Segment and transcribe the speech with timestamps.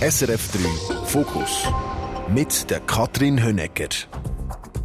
[0.00, 1.62] SRF 3 Fokus
[2.30, 3.90] mit der Katrin Hönecker.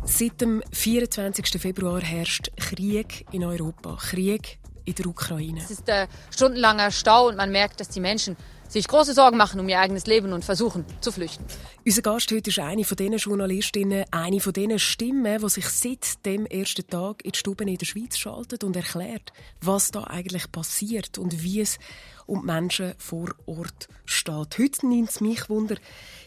[0.04, 1.62] Seit dem 24.
[1.62, 5.62] Februar herrscht Krieg in Europa, Krieg in der Ukraine.
[5.63, 8.36] Es ist ein stundenlanger Stau und man merkt, dass die Menschen
[8.67, 11.45] sich große Sorgen machen um ihr eigenes Leben und versuchen zu flüchten.
[11.86, 16.25] Unser Gast heute ist eine von diesen Journalistinnen, eine von diesen Stimmen, die sich seit
[16.25, 20.52] dem ersten Tag in die Stuben in der Schweiz schaltet und erklärt, was da eigentlich
[20.52, 21.79] passiert und wie es
[22.28, 24.58] die Menschen vor Ort steht.
[24.58, 25.76] Heute nimmt es mich Wunder,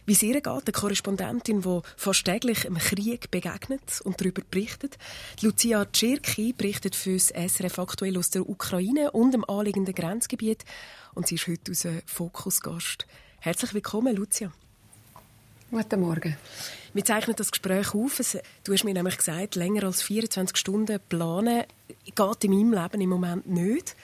[0.07, 4.99] wie es ihr geht, eine Korrespondentin, die fast täglich im Krieg begegnet und darüber berichtet.
[5.41, 10.65] Lucia Czirki berichtet für das SRF aktuell aus der Ukraine und dem anliegenden Grenzgebiet
[11.15, 13.07] und sie ist heute unser Fokusgast.
[13.41, 14.53] Herzlich willkommen, Lucia.
[15.71, 16.35] Guten Morgen.
[16.95, 18.23] Wir zeichnen das Gespräch auf.
[18.65, 21.65] Du hast mir nämlich gesagt, länger als 24 Stunden planen
[22.07, 23.95] geht in meinem Leben im Moment nicht.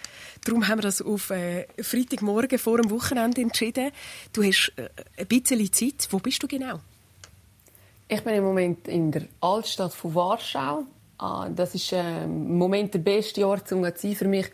[0.44, 3.92] Darum haben wir das auf äh, Freitagmorgen vor dem Wochenende entschieden.
[4.34, 6.06] Du hast äh, ein bisschen Zeit.
[6.10, 6.80] Wo bist du genau?
[8.08, 10.84] Ich bin im Moment in der Altstadt von Warschau.
[11.16, 14.50] Ah, das ist äh, im Moment der beste Ort, um zu sein für mich.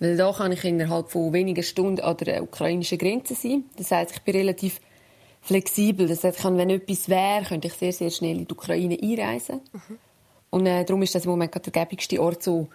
[0.00, 3.62] Weil da kann ich innerhalb von wenigen Stunden an der ukrainischen Grenze sein.
[3.76, 4.80] Das heißt, ich bin relativ
[5.42, 6.06] flexibel.
[6.06, 9.60] Das heißt, wenn etwas wäre, könnte ich sehr, sehr schnell in die Ukraine einreisen.
[9.72, 9.98] Mhm.
[10.50, 12.68] Und äh, darum ist das im Moment der gäbigste Ort so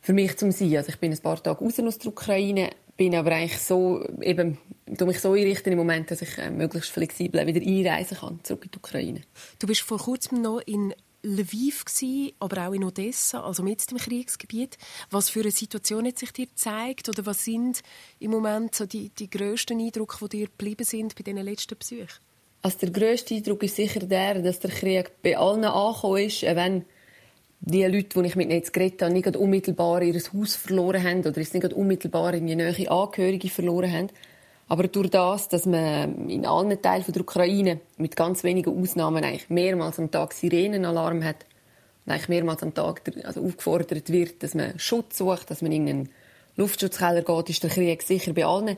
[0.00, 0.76] für mich zum sein.
[0.76, 4.58] Also ich bin ein paar Tage raus aus der Ukraine, bin aber eigentlich so, eben,
[4.98, 8.64] tu mich so einrichten im Moment, dass ich äh, möglichst flexibel wieder einreisen kann, zurück
[8.64, 9.20] in die Ukraine.
[9.58, 13.98] Du bist vor kurzem noch in Lviv gewesen, aber auch in Odessa, also mit dem
[13.98, 14.78] Kriegsgebiet.
[15.10, 17.82] Was für eine Situation hat sich dir gezeigt oder was sind
[18.18, 22.08] im Moment so die, die grössten Eindrücke, die dir geblieben sind bei diesen letzten Besuchen?
[22.62, 26.84] Also der grösste Eindruck ist sicher der, dass der Krieg bei allen angekommen ist, wenn
[27.60, 31.38] die Leute, die ich mit jetzt geredet habe, nicht unmittelbar ihr Haus verloren haben oder
[31.38, 34.08] es nicht unmittelbar in die Nähe Angehörige verloren haben.
[34.70, 39.50] Aber durch das, dass man in allen Teilen der Ukraine mit ganz wenigen Ausnahmen eigentlich
[39.50, 41.44] mehrmals am Tag Sirenenalarm hat
[42.06, 45.88] und eigentlich mehrmals am Tag also aufgefordert wird, dass man Schutz sucht, dass man in
[45.88, 46.08] einen
[46.54, 48.76] Luftschutzkeller geht, ist der Krieg sicher bei allen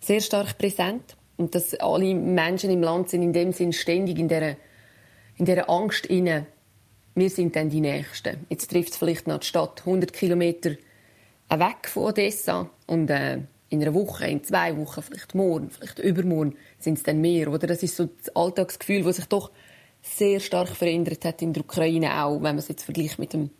[0.00, 1.16] sehr stark präsent.
[1.36, 4.56] Und dass alle Menschen im Land sind in dem Sinn ständig in dieser,
[5.36, 6.46] in dieser Angst inne
[7.14, 8.46] wir sind dann die Nächsten.
[8.48, 10.70] Jetzt trifft es vielleicht noch die Stadt 100 Kilometer
[11.50, 13.38] weg von Odessa und äh,
[13.70, 17.48] in einer Woche, in zwei Wochen, vielleicht morgen, vielleicht übermorgen sind es dann mehr.
[17.48, 19.50] Oder das ist so das Alltagsgefühl, das sich doch
[20.02, 23.50] sehr stark verändert hat in der Ukraine auch, wenn man es jetzt vergleicht mit dem,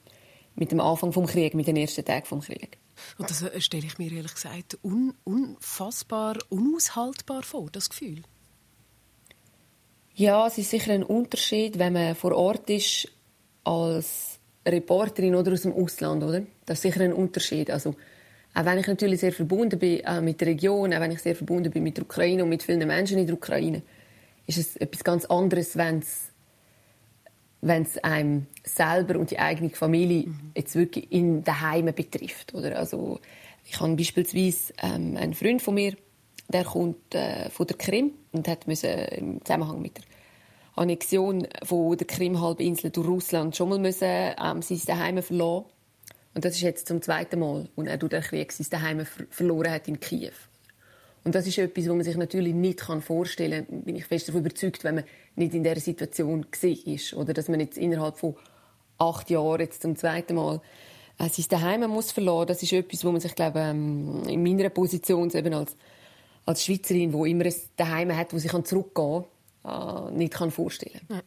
[0.56, 2.78] mit dem Anfang des Krieges, mit den ersten Tagen des Krieges.
[3.19, 8.22] Und das äh, stelle ich mir ehrlich gesagt un unfassbar, unaushaltbar vor, das Gefühl.
[10.15, 13.09] Ja, es ist sicher ein Unterschied, wenn man vor Ort ist
[13.65, 16.42] als Reporterin oder aus dem Ausland, oder?
[16.66, 17.71] Das ist sicher ein Unterschied.
[17.71, 17.94] Also,
[18.55, 21.37] auch wenn ich natürlich sehr verbunden bin äh, mit der Region, auch wenn ich sehr
[21.37, 23.83] verbunden bin mit der Ukraine und mit vielen Menschen in der Ukraine,
[24.47, 26.31] ist es etwas ganz anderes, wenn es
[27.62, 30.53] wenn es einem selber und die eigene Familie mhm.
[30.56, 32.78] jetzt wirklich in Heime betrifft, oder?
[32.78, 33.21] Also
[33.66, 35.94] ich habe beispielsweise ähm, einen Freund von mir,
[36.49, 40.05] der kommt äh, von der Krim und hat müssen im Zusammenhang mit der
[40.75, 45.66] Annexion von der Krimhalbinsel durch Russland schon mal müssen, ähm, sein Daheim verloren.
[46.34, 49.24] Und das ist jetzt zum zweiten Mal, wo er durch den Krieg sein Daheim ver
[49.30, 50.32] verloren hat in Kiew.
[51.24, 53.82] Und das ist etwas, was man sich natürlich nicht vorstellen kann.
[53.82, 55.04] Bin ich fest davon überzeugt, wenn man
[55.36, 58.36] nicht in dieser Situation ist oder dass man jetzt innerhalb von
[58.98, 60.60] acht Jahren jetzt zum zweiten Mal
[61.18, 62.47] äh, sein Daheim muss verlassen.
[62.47, 65.76] Das ist etwas, wo man sich glaube ähm, in meiner Position eben als
[66.47, 69.24] als Schweizerin, wo immer ein Daheim hat, wo sie zurückgehen
[69.62, 71.22] kann äh, nicht vorstellen kann.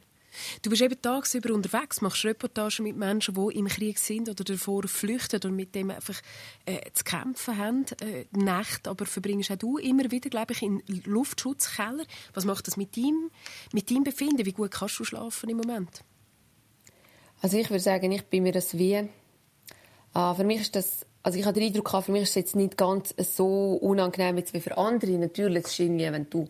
[0.61, 4.83] Du bist eben tagsüber unterwegs, machst Reportagen mit Menschen, die im Krieg sind oder davor
[4.88, 6.19] flüchten und mit dem einfach
[6.66, 7.85] äh, zu kämpfen haben.
[8.01, 12.05] Äh, Nacht aber verbringst auch du immer wieder, glaube ich, in Luftschutzkeller.
[12.33, 13.29] Was macht das mit deinem,
[13.71, 14.45] mit deinem Befinden?
[14.45, 16.03] Wie gut kannst du schlafen im Moment?
[17.41, 18.94] Also ich würde sagen, ich bin mir das wie...
[18.94, 19.07] Äh,
[20.13, 21.05] für mich ist das...
[21.25, 24.59] Also ich habe den Eindruck, für mich ist es jetzt nicht ganz so unangenehm wie
[24.59, 25.17] für andere.
[25.17, 26.50] Natürlich ist es irgendwie, wenn du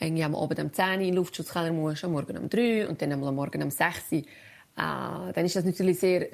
[0.00, 3.00] irgendwie am Abend um 10 Uhr in den Luftschutzkeller musst, am Morgen um 3 und
[3.00, 4.24] dann am Morgen um 6 Uhr, äh,
[4.76, 6.32] dann ist das natürlich sehr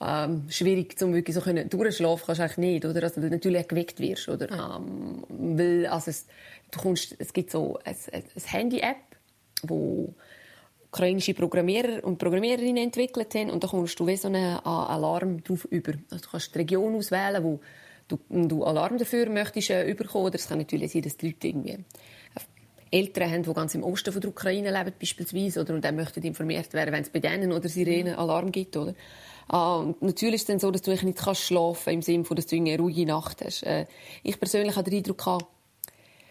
[0.00, 3.02] äh, schwierig, um wirklich so können durchschlafen kannst du eigentlich nicht, oder?
[3.02, 4.50] Also, du natürlich geweckt wirst, oder?
[4.50, 6.26] Ähm, weil, also es,
[6.70, 8.96] du kommst, es gibt so eine, eine Handy-App,
[9.62, 10.14] wo
[10.86, 15.64] ukrainische Programmierer und Programmiererinnen entwickelt haben und da kommst du wie so einen Alarm drauf
[15.66, 15.92] über.
[16.10, 17.60] Also du kannst die Region auswählen, wo
[18.08, 20.26] du, du Alarm dafür möchtest äh, überkommen.
[20.26, 21.78] Oder es kann natürlich sein, dass die Leute irgendwie
[22.90, 26.22] Eltern haben, die ganz im Osten von der Ukraine leben, beispielsweise, oder, und dann möchten
[26.22, 28.94] informiert werden, wenn es bei denen oder Sirenen Alarm gibt, oder?
[29.48, 32.36] Ah, und natürlich ist es dann so, dass du nicht kannst schlafen im Sinne von,
[32.36, 33.62] dass du eine ruhige Nacht hast.
[33.64, 33.86] Äh,
[34.22, 35.44] ich persönlich habe den Eindruck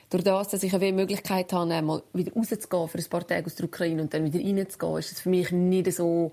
[0.09, 3.55] durch das, dass ich eine Möglichkeit habe, mal wieder rauszugehen für ein paar Tage aus
[3.55, 6.31] der Ukraine und dann wieder reinzugehen, ist es für mich nicht so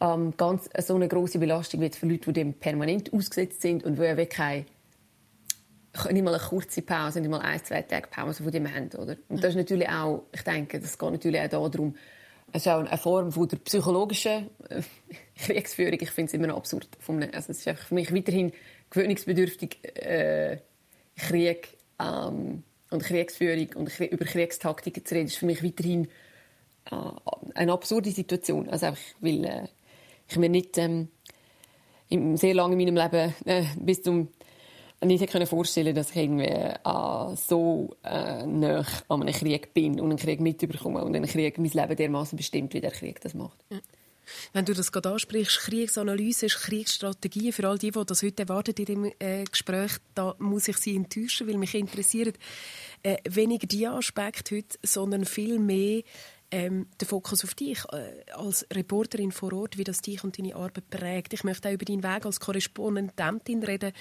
[0.00, 3.96] ähm, ganz so eine große Belastung wie für Leute, die dem permanent ausgesetzt sind und
[3.96, 4.64] die ja wirklich keine
[6.10, 9.16] nicht mal eine kurze Pause, nicht mal ein, zwei Tage Pause von dem haben, oder?
[9.28, 11.94] Und das ist natürlich auch, ich denke, das geht natürlich auch darum,
[12.52, 14.82] es ist auch eine Form von der psychologischen äh,
[15.36, 15.98] Kriegsführung.
[16.00, 16.88] Ich finde es immer noch absurd.
[17.06, 18.52] Also es ist einfach für mich weiterhin
[18.90, 20.58] gewöhnungsbedürftig, äh,
[21.16, 26.08] Krieg ähm, und Kriegsführung und über Kriegstaktiken zu reden, ist für mich weiterhin
[26.90, 26.96] äh,
[27.54, 28.68] eine absurde Situation.
[28.68, 29.68] Also einfach, weil äh,
[30.28, 31.08] ich mir nicht ähm,
[32.36, 34.28] sehr lange in meinem Leben äh, bis zum
[35.02, 40.10] nicht hätte vorstellen dass ich irgendwie äh, so äh, nah an einem Krieg bin und
[40.10, 43.64] einen Krieg mitbekomme und einen Krieg mein Leben dermaßen bestimmt, wie der Krieg das macht.
[44.52, 48.84] Wenn du das gerade ansprichst, Kriegsanalyse, Kriegsstrategien, für all die, die das heute erwarten in
[48.84, 52.36] dem äh, Gespräch, da muss ich sie enttäuschen, weil mich interessiert
[53.02, 56.02] äh, weniger die Aspekte heute, sondern viel mehr
[56.50, 60.56] ähm, der Fokus auf dich äh, als Reporterin vor Ort, wie das dich und deine
[60.56, 61.32] Arbeit prägt.
[61.32, 63.92] Ich möchte auch über deinen Weg als Korrespondentin reden,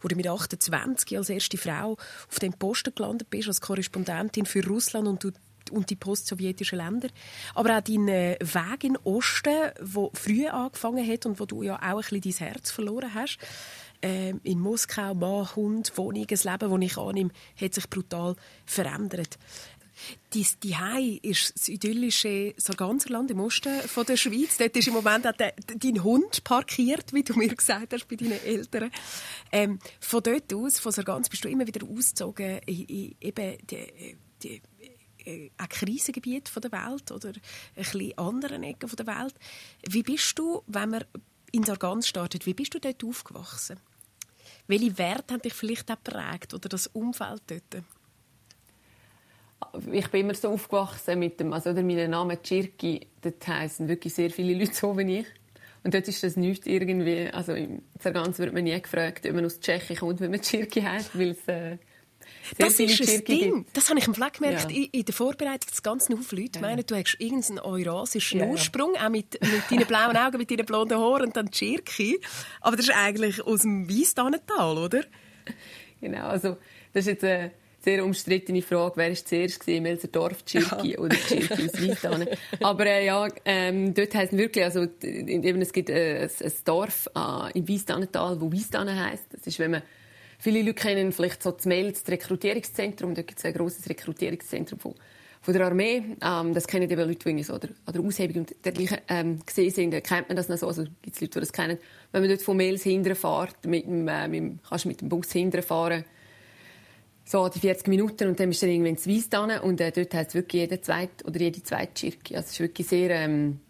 [0.00, 4.64] wo du mit 28 als erste Frau auf dem Posten gelandet bist, als Korrespondentin für
[4.66, 5.32] Russland und du
[5.70, 7.08] und die postsowjetischen Länder.
[7.54, 11.62] Aber auch dein äh, Weg in den Osten, der früh angefangen hat und wo du
[11.62, 13.38] ja auch ein bisschen dein Herz verloren hast.
[14.00, 17.30] Ähm, in Moskau, Mann, Hund, Wohnung, ein Leben, das ich annehme,
[17.60, 19.38] hat sich brutal verändert.
[20.30, 24.56] Dein Zuhause ist das idyllische Sarganserland im Osten von der Schweiz.
[24.58, 28.16] Dort ist im Moment auch de, dein Hund parkiert, wie du mir gesagt hast, bei
[28.16, 28.90] deinen Eltern.
[29.50, 34.16] Ähm, von dort aus, von Sargans, bist du immer wieder ausgezogen in, in eben die,
[34.42, 34.62] die
[35.24, 37.32] äh, auch Krisengebiet der Welt oder
[37.76, 39.34] ein anderen Ecken der Welt.
[39.88, 41.04] Wie bist du, wenn man
[41.52, 43.78] in Sargans startet, wie bist du dort aufgewachsen?
[44.66, 47.84] Welche Werte haben dich vielleicht auch geprägt oder das Umfeld dort?
[49.92, 54.30] Ich bin immer so aufgewachsen mit dem, also mein Name Tschirki, dort heißen wirklich sehr
[54.30, 55.26] viele Leute so wie ich.
[55.84, 59.44] Und dort ist das nicht irgendwie, also im Zergans wird man nie gefragt, ob man
[59.44, 61.78] aus Tschechien kommt, wenn man Tschirki heißt, weil es äh,
[62.56, 63.54] das viele ist ein Ding.
[63.64, 63.76] Gibt.
[63.76, 64.70] Das habe ich im Fleck gemerkt.
[64.70, 64.84] Ja.
[64.90, 66.66] In, der Vorbereitung des ganzen Haufen Leute ja.
[66.66, 70.66] meinen, du hast irgendeinen eurasischen ja, Ursprung, auch mit, mit deinen blauen Augen, mit deinen
[70.66, 72.20] blonden Haaren und dann Tschirki.
[72.60, 75.04] Aber das ist eigentlich aus dem Weissdannental, oder?
[76.00, 76.56] Genau, also
[76.92, 77.24] das ist jetzt...
[77.24, 77.50] Äh,
[77.80, 80.98] sehr umstrittene Frage, wer war zuerst gewesen, welcher Dorf, Tschirki ja.
[80.98, 82.26] oder Tschirki aus Weistan.
[82.60, 87.08] Aber äh, ja, ähm, dort heisst wirklich, also eben, es gibt äh, ein, ein Dorf
[87.14, 89.26] äh, im Weisdanental, wo Weisdanen heisst.
[89.32, 89.82] Das ist, wenn man
[90.40, 93.14] Viele Leute kennen vielleicht so das Mail, das Rekrutierungszentrum.
[93.14, 94.94] Da gibt es ein grosses Rekrutierungszentrum von,
[95.40, 96.16] von der Armee.
[96.22, 99.40] Ähm, das kennen eben Leute, die so an der, an der Aushebung und dergleichen ähm,
[99.44, 99.90] gesehen sind.
[99.90, 100.68] Da kennt man das noch so.
[100.68, 101.78] Also gibt es Leute, die das kennen.
[102.12, 105.08] Wenn man dort von Mails hinterfährt, mit dem, äh, mit dem, kannst du mit dem
[105.08, 106.04] Bus hinterfahren,
[107.28, 109.92] so die 40 Minuten und dann bist du dann irgendwann in Weiss dran und äh,
[109.92, 112.36] dort es wirklich jeder zweite oder jede zweite Schirke.
[112.36, 113.60] Also es ist wirklich sehr ähm,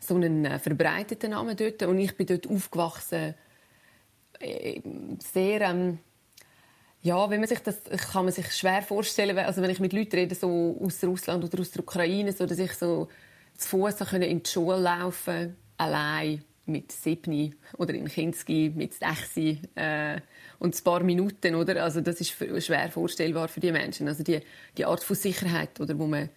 [0.00, 3.34] so ein äh, verbreiteter Name dort und ich bin dort aufgewachsen
[4.40, 4.80] äh,
[5.18, 5.98] sehr ähm,
[7.02, 7.82] ja, wenn man sich das
[8.12, 11.60] kann man sich schwer vorstellen, also wenn ich mit Leuten rede so aus Russland oder
[11.60, 13.08] aus der Ukraine, so dass ich so
[13.56, 20.20] zu Fuß in die Schule laufen allein mit sieben oder in Kinski mit sechs äh,
[20.58, 21.82] und ein paar Minuten, oder?
[21.82, 24.06] Also das ist schwer vorstellbar für die Menschen.
[24.08, 24.40] Also die,
[24.76, 26.28] die Art von Sicherheit, oder, wo man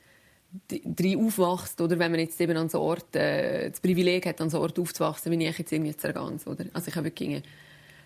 [0.69, 4.49] drin aufwachst, oder wenn man jetzt eben an so Ort äh, das Privileg hat, an
[4.49, 6.65] so Ort aufzuwachsen, wie ich jetzt irgendwie Zergans, oder?
[6.73, 7.43] Also ich habe wirklich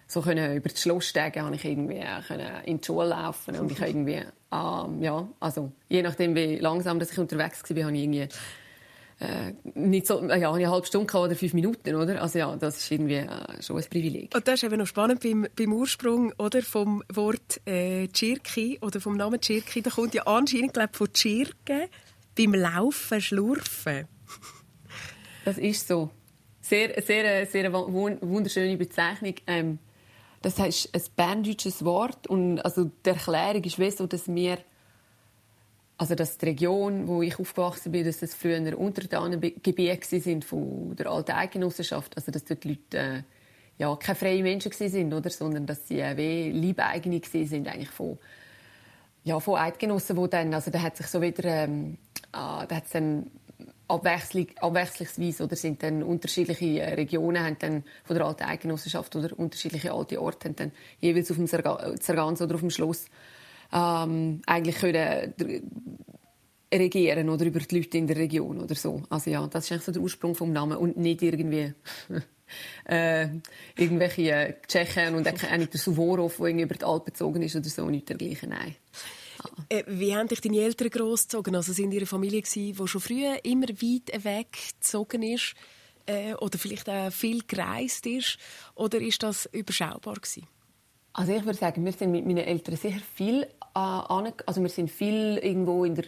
[0.10, 2.04] so können über die Schlossstege habe ich irgendwie
[2.66, 7.12] in die Schule laufen und ich irgendwie ähm, ja also je nachdem wie langsam dass
[7.12, 8.28] ich unterwegs war, habe ich irgendwie
[9.20, 12.22] äh, nicht so, äh, ja, eine halbe Stunde oder fünf Minuten, oder?
[12.22, 14.34] Also ja, das ist irgendwie äh, schon ein Privileg.
[14.34, 18.08] Und das ist eben noch spannend beim, beim Ursprung, oder, vom Wort äh,
[18.82, 21.90] oder vom Namen Tschirki, da kommt ja anscheinend, glaube von Tschirke
[22.38, 24.08] beim Laufen, Schlurfen.
[25.46, 26.10] das ist so.
[26.62, 29.36] Sehr, sehr, sehr wunderschöne Bezeichnung.
[29.48, 29.80] Ähm,
[30.42, 34.60] das ist ein berndeutsches Wort und also die Erklärung ist so, dass wir
[36.00, 41.08] also dass die Region, wo ich aufgewachsen bin, dass das früher Untertanengebiete sind von der
[41.08, 43.24] alten Eidgenossenschaft, also dass dort Leute äh,
[43.78, 48.18] ja keine freien Menschen sind, oder, sondern dass sie äh, wie Leibeigene sind eigentlich von
[49.26, 51.98] ja von Eidgenossen, wo dann also da hat sich so wieder ähm,
[52.32, 53.30] äh, da hat es dann
[53.90, 59.38] Abwechslung, abwechslungsweise oder sind dann unterschiedliche äh, Regionen haben dann von der alten Eidgenossenschaft oder
[59.38, 63.08] unterschiedliche alte Orte haben dann jeweils auf dem Zergans oder auf dem Schloss
[63.72, 65.34] ähm, eigentlich können
[66.74, 69.02] regieren oder über die Leute in der Region oder so.
[69.10, 71.74] Also ja, das ist eigentlich so der Ursprung vom Namen und nicht irgendwie
[72.86, 73.28] äh,
[73.78, 77.90] irgendwelche Tschechen und auch nicht der Suvorov, der über die Alpen gezogen ist oder so,
[77.90, 78.76] nicht dergleichen, nein.
[79.70, 81.56] Äh, wie haben dich deine Eltern großgezogen?
[81.56, 85.56] Also sind ihre Familie gewesen, die schon früher immer weit weggezogen ist
[86.06, 88.38] äh, oder vielleicht auch viel gereist ist?
[88.76, 90.46] Oder ist das überschaubar gewesen?
[91.14, 93.48] Also ich würde sagen, wir sind mit meinen Eltern sicher viel
[93.80, 96.06] äh, also wir sind viel irgendwo in der,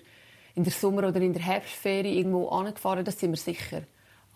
[0.55, 3.83] in der Sommer- oder in der Herbstferie irgendwo angefahren, das sind wir sicher.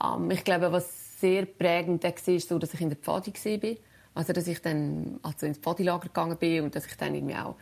[0.04, 3.76] Ähm, ich glaube, was sehr prägend war, ist so, dass ich in der Pfadi war.
[4.14, 7.56] Also dass ich dann also ins Pfadilager gegangen bin und dass ich dann irgendwie auch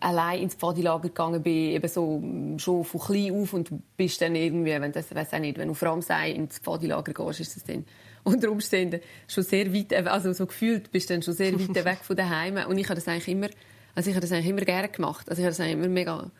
[0.00, 2.22] allein ins Pfadilager gegangen bin, eben so
[2.56, 5.72] schon von klein auf und bist dann irgendwie, wenn das, weiß auch nicht, wenn du
[5.72, 7.84] auf Ramsey ins Pfadilager gehst, ist das dann
[8.24, 11.98] unter Umständen schon sehr weit, also so gefühlt bist du dann schon sehr weit weg
[12.02, 13.48] von daheim und ich habe das eigentlich immer,
[13.98, 16.30] also ich habe das eigentlich immer gerne gemacht, also ich habe das immer mega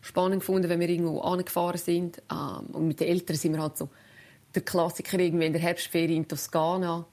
[0.00, 3.76] spannend gefunden, wenn wir irgendwo angefahren sind ähm, und mit den Eltern sind wir halt
[3.76, 3.90] so
[4.54, 7.04] der Klassiker irgendwie in der Herbstferie in Toskana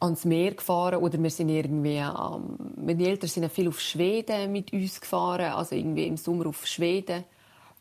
[0.00, 4.72] ans Meer gefahren oder wir sind irgendwie, ähm, meine Eltern sind viel auf Schweden mit
[4.72, 7.24] uns gefahren, also irgendwie im Sommer auf Schweden.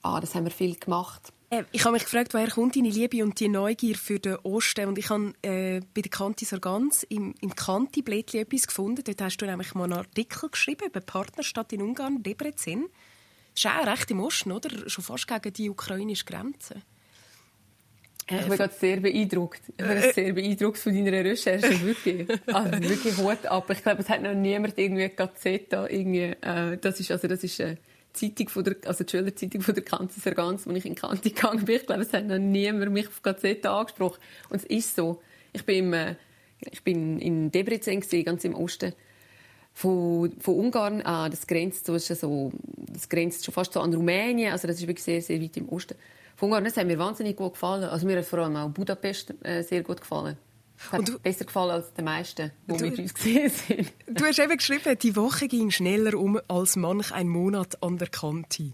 [0.02, 1.32] Ah, das haben wir viel gemacht.
[1.54, 4.88] Äh, ich habe mich gefragt, woher kommt deine Liebe und die Neugier für den Osten?
[4.88, 9.04] Und ich habe äh, bei der Kanti Sargans im, im Kanti-Blättchen etwas gefunden.
[9.04, 12.86] Dort hast du nämlich mal einen Artikel geschrieben über die Partnerstadt in Ungarn, Debrecen.
[13.54, 14.90] Das ist auch recht im Osten, oder?
[14.90, 16.82] Schon fast gegen die ukrainische Grenze.
[18.30, 19.62] Ich bin gerade sehr beeindruckt.
[19.68, 21.82] Ich bin sehr beeindruckt von deiner Recherche.
[21.82, 22.28] Wirklich.
[22.48, 23.70] Also wirklich Hut ab.
[23.70, 27.60] Ich glaube, es hat noch niemand irgendwie Gazeta irgendwie, äh, das ist, also das ist
[27.60, 27.78] eine
[28.14, 31.66] Zeitung von der, also die Schülerzeitung von der Kanzler Sargans, wo ich in Kante gegangen
[31.66, 31.76] bin.
[31.76, 34.20] Ich glaube, es hat noch niemand mich auf Gazeta angesprochen.
[34.50, 35.22] Und es ist so.
[35.52, 36.16] Ich bin, äh,
[36.72, 38.94] ich bin in Debrecen gewesen, ganz im Osten
[39.74, 41.00] von, von Ungarn.
[41.00, 42.52] Äh, das grenzt so, so,
[42.92, 44.52] das grenzt schon fast so an Rumänien.
[44.52, 45.96] Also das ist wirklich sehr, sehr weit im Osten.
[46.40, 47.86] Ungarn, das hat mir wahnsinnig gut gefallen.
[47.86, 50.38] Also mir hat vor allem auch Budapest äh, sehr gut gefallen.
[50.92, 53.94] Hat und du, besser gefallen als die meisten, die du, mit uns gesehen sind.
[54.08, 58.10] Du hast eben geschrieben, die Woche ging schneller um als manch ein Monat an der
[58.10, 58.74] Kante.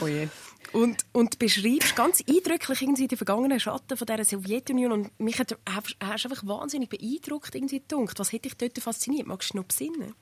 [0.00, 0.28] Oh je.
[0.72, 4.92] Und, und beschreibst ganz eindrücklich irgendwie die vergangenen Schatten von dieser Sowjetunion.
[4.92, 8.18] Und mich hat hast einfach wahnsinnig beeindruckt irgendwie gedacht.
[8.18, 9.26] Was hat dich dort fasziniert?
[9.26, 10.14] Magst du noch besinnen?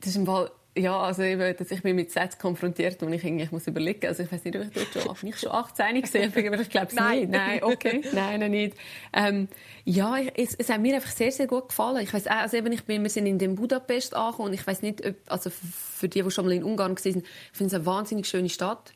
[0.00, 3.22] Das ist im Fall ja, also eben, dass ich bin mit Sätzen konfrontiert und ich
[3.22, 4.08] irgendwie muss überlegen.
[4.08, 6.88] Also ich weiß nicht, ob ich dort schon, nicht schon 18 gesehen aber ich glaube
[6.88, 7.30] es nicht.
[7.30, 8.76] Nein, okay, nein, noch nicht.
[9.12, 9.46] Ähm,
[9.84, 12.02] ja, es, es hat mir einfach sehr, sehr gut gefallen.
[12.02, 14.82] Ich weiß also eben, ich bin, wir sind in dem Budapest angekommen und ich weiß
[14.82, 17.86] nicht, ob, also für die, die schon mal in Ungarn waren, ich finde es eine
[17.86, 18.94] wahnsinnig schöne Stadt.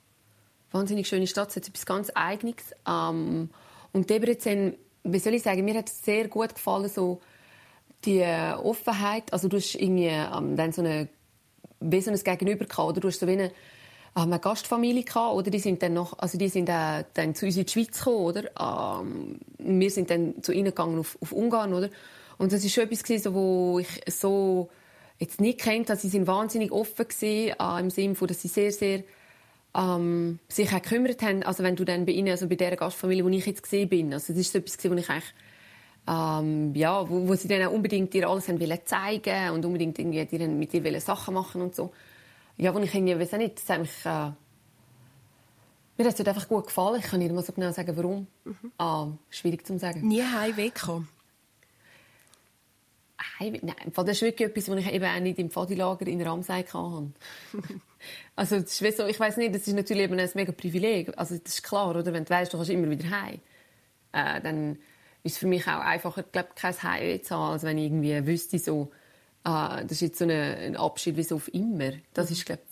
[0.72, 2.74] Wahnsinnig schöne Stadt, es hat etwas ganz Eigenes.
[2.88, 3.50] Ähm,
[3.92, 7.20] und Debrecen, wie soll ich sagen, mir hat es sehr gut gefallen, so
[8.04, 9.32] die Offenheit.
[9.32, 11.08] Also du hast irgendwie ähm, dann so eine
[11.80, 12.88] ein Gegenüber gehabt.
[12.88, 13.52] Oder du hast so wie eine,
[14.14, 17.46] ah, eine Gastfamilie gehabt, oder die sind dann noch, also die sind äh, dann zu
[17.46, 19.00] uns in die Schweiz gekommen, oder?
[19.00, 21.90] Ähm, wir sind dann zu ihnen gegangen auf, auf Ungarn, oder?
[22.38, 24.68] Und das ist schon etwas gewesen, wo ich so
[25.18, 28.48] jetzt nicht kennt, dass sie sind wahnsinnig offen gewesen, äh, im Sinne von, dass sie
[28.48, 29.02] sehr, sehr
[29.74, 31.42] ähm, sich gekümmert haben.
[31.42, 34.12] Also wenn du dann bei ihnen, also bei der Gastfamilie, wo ich jetzt gesehen bin,
[34.12, 35.34] also das ist so etwas gewesen, wo ich eigentlich
[36.08, 39.98] ähm, ja, wo, wo, sie dann auch unbedingt dir alles haben wollen zeigen und unbedingt
[39.98, 41.92] irgendwie dir, mit dir wollen Sachen machen und so.
[42.56, 44.32] Ja, wo ich irgendwie, weiß auch nicht, das hat mich, äh,
[45.98, 47.00] mir hat es einfach gut gefallen.
[47.00, 48.26] Ich kann nicht mal so genau sagen, warum.
[48.44, 48.72] Mhm.
[48.78, 50.06] Ah, schwierig zu sagen.
[50.08, 51.08] Nie heimwegkommen?
[53.38, 53.62] Heimweg?
[53.62, 57.12] Nein, das ist wirklich etwas, was ich eben auch nicht im Pfadilager in Ramsey hatte.
[58.36, 61.12] also, das ist so, ich weiß nicht, das ist natürlich eben ein mega Privileg.
[61.18, 62.12] Also, das ist klar, oder?
[62.12, 63.40] Wenn du weißt, du kannst immer wieder heim,
[64.12, 64.78] äh, dann
[65.22, 68.26] ist es für mich auch einfacher, glaub, kein Heimweh zu haben, als wenn ich irgendwie
[68.26, 68.90] wüsste, so,
[69.44, 71.92] ah, das ist jetzt so eine, ein Abschied wie so auf immer.
[72.14, 72.62] Das ist, glaube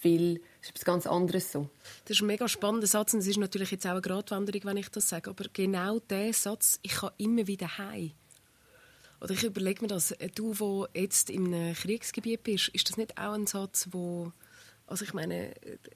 [0.00, 1.68] viel, das ist etwas ganz anderes so.
[2.04, 4.76] Das ist ein mega spannender Satz und es ist natürlich jetzt auch eine Gratwanderung, wenn
[4.78, 8.12] ich das sage, aber genau der Satz, ich kann immer wieder heim.
[9.20, 13.34] Oder ich überlege mir das, du, wo jetzt im Kriegsgebiet bist, ist das nicht auch
[13.34, 14.32] ein Satz, wo
[14.90, 15.54] also ich meine,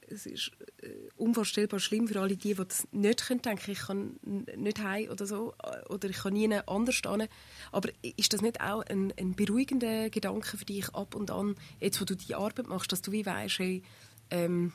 [0.08, 4.20] es ist äh, unvorstellbar schlimm für alle die, die das nicht können denken, ich kann
[4.22, 5.52] nicht heim oder so
[5.88, 7.28] oder ich kann nie anders hin.
[7.72, 12.00] Aber ist das nicht auch ein, ein, beruhigender Gedanke für dich ab und an, jetzt
[12.00, 13.82] wo du die Arbeit machst, dass du wie weißt, hey,
[14.30, 14.72] ähm,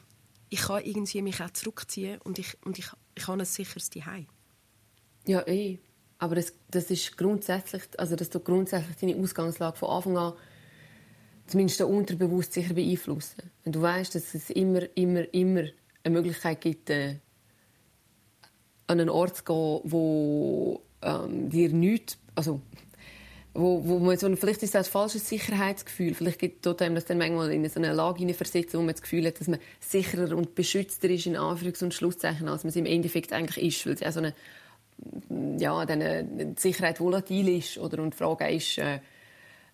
[0.50, 4.26] ich kann irgendwie mich auch zurückziehen und ich, und ich, ich habe ein sicheres Zuhause.
[5.28, 5.80] Ja, eh.
[6.18, 10.34] Aber das, das ist grundsätzlich, also dass du grundsätzlich deine Ausgangslage von Anfang an
[11.50, 13.52] zumindest unterbewusst sicher beeinflussen.
[13.64, 15.64] Wenn du weißt, dass es immer, immer, immer
[16.04, 17.16] eine Möglichkeit gibt, äh,
[18.88, 22.62] an einen Ort zu gehen, wo ähm, dir nichts, also
[23.54, 27.06] wo, wo man so, vielleicht ist das ein falsches Sicherheitsgefühl, vielleicht gibt es einem das
[27.06, 30.36] dann manchmal in so eine Lage versetzt, wo man das Gefühl hat, dass man sicherer
[30.36, 33.94] und beschützter ist, in Anführungs- und Schlusszeichen, als man es im Endeffekt eigentlich ist, weil
[33.94, 34.34] es ja so eine,
[35.60, 39.00] ja, dann eine Sicherheit volatil ist, oder, und die Frage ist, äh,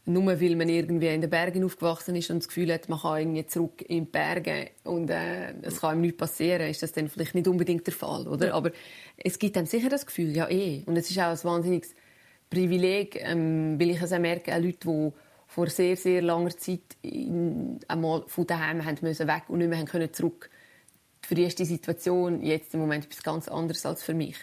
[0.06, 3.20] nur weil man irgendwie in den Bergen aufgewachsen ist und das Gefühl hat, man kann
[3.20, 7.10] irgendwie zurück in die Berge und äh, es kann ihm nichts passieren, ist das dann
[7.10, 8.48] vielleicht nicht unbedingt der Fall, oder?
[8.48, 8.54] Ja.
[8.54, 8.72] Aber
[9.18, 10.84] es gibt einem sicher das Gefühl, ja eh.
[10.86, 11.96] Und es ist auch ein wahnsinniges
[12.52, 15.12] Privileg, ähm, weil ich es auch merke, auch Leute, die
[15.48, 19.86] vor sehr, sehr langer Zeit in, einmal von daheim haben müssen weg und nicht mehr
[19.86, 20.50] können zurück.
[21.22, 24.38] Für die die Situation jetzt im Moment etwas ganz anderes als für mich.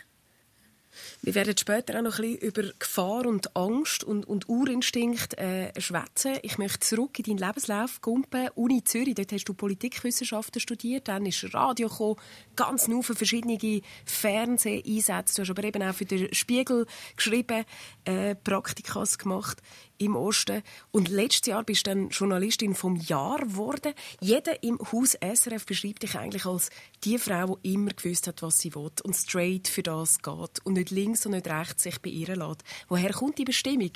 [1.22, 5.72] Wir werden später auch noch ein bisschen über Gefahr und Angst und, und Urinstinkt äh,
[5.80, 6.38] schwätzen.
[6.42, 8.48] Ich möchte zurück in deinen Lebenslauf kumpen.
[8.54, 12.16] Uni Zürich, dort hast du Politikwissenschaften studiert, dann ist Radio gekommen,
[12.56, 15.36] ganz viele verschiedene Fernseheinsätze.
[15.36, 17.64] Du hast aber eben auch für den Spiegel geschrieben,
[18.04, 19.62] äh, Praktikas gemacht
[19.98, 20.62] im Osten.
[20.90, 23.94] Und letztes Jahr bist du dann Journalistin vom Jahr geworden.
[24.20, 26.70] Jeder im Haus SRF beschreibt dich eigentlich als
[27.04, 30.74] die Frau, die immer gewusst hat, was sie will und straight für das geht und
[30.74, 32.64] nicht links und nicht rechts sich beirren lässt.
[32.88, 33.92] Woher kommt die Bestimmung?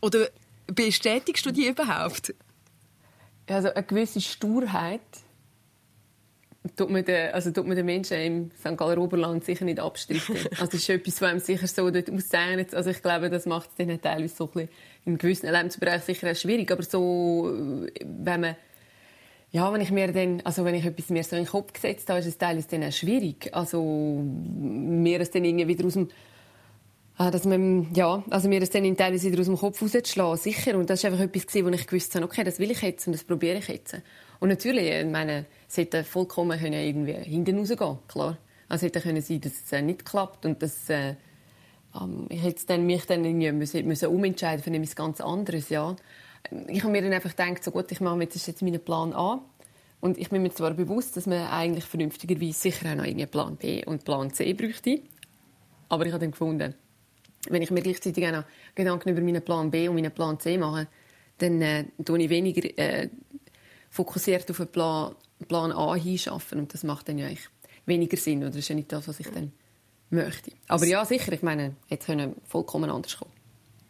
[0.00, 0.28] Oder
[0.66, 2.34] bestätigst du die überhaupt?
[3.46, 5.00] Also eine gewisse Sturheit
[6.76, 8.76] tut man den, also tut man den Menschen im St.
[8.76, 10.36] Galler Oberland sicher nicht abstreiten.
[10.50, 12.74] also das ist etwas, was einem sicher so dort auszeichnet.
[12.74, 14.68] Also ich glaube, das macht es dann teilweise so ein bisschen
[15.04, 16.70] in gewissen Lebensbereichen sicher auch schwierig.
[16.70, 17.52] Aber so,
[18.04, 18.56] wenn man
[19.50, 22.10] ja, wenn ich mir dann, also wenn ich etwas mir so in den Kopf gesetzt
[22.10, 23.48] habe, ist es teilweise dann auch schwierig.
[23.52, 26.08] Also mir es dann irgendwie wieder aus dem
[27.20, 30.36] Ah, dass man, ja, also mir das dann in teilweise wieder aus dem Kopf rauszuschlagen,
[30.38, 30.78] sicher.
[30.78, 33.12] Und das war einfach etwas, wo ich gewusst habe, okay, das will ich jetzt und
[33.12, 33.96] das probiere ich jetzt.
[34.40, 38.38] Und natürlich, ich meine, es hätte vollkommen können irgendwie hinten rausgehen klar.
[38.68, 41.14] Also hätte können sein, dass es äh, nicht klappt und dass äh,
[42.00, 45.96] ähm, ich hätte mich dann irgendwie müssen, müssen umentscheiden für etwas ganz anderes, ja.
[46.68, 49.42] Ich habe mir dann einfach gedacht, so gut, ich mache jetzt, jetzt meinen Plan A.
[50.00, 53.56] Und ich bin mir zwar bewusst, dass man eigentlich vernünftigerweise sicher auch noch einen Plan
[53.56, 55.00] B und Plan C bräuchte.
[55.88, 56.74] Aber ich habe dann gefunden,
[57.48, 60.56] wenn ich mir gleichzeitig auch noch Gedanken über meinen Plan B und meinen Plan C
[60.56, 60.86] mache,
[61.38, 63.08] dann äh, tue ich weniger äh,
[63.90, 65.14] fokussiert auf den Plan,
[65.46, 66.58] Plan A hinschaffen.
[66.58, 67.48] Und das macht dann ja eigentlich
[67.86, 68.38] weniger Sinn.
[68.38, 69.52] Oder das ist ja nicht das, was ich dann
[70.10, 70.52] möchte.
[70.68, 73.32] Aber ja, sicher, ich meine, jetzt können vollkommen anders kommen.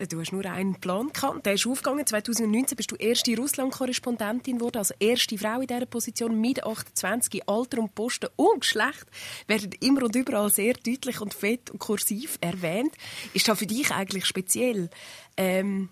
[0.07, 1.45] Du hast nur einen Plan gehabt.
[1.45, 2.07] Der ist aufgegangen.
[2.07, 7.81] 2019 bist du erste Russland-Korrespondentin geworden, also erste Frau in dieser Position, mit 28, Alter
[7.81, 9.07] und Posten und Geschlecht
[9.49, 12.93] werden immer und überall sehr deutlich und fett und kursiv erwähnt.
[13.35, 14.89] Ist das für dich eigentlich speziell,
[15.37, 15.89] ähm,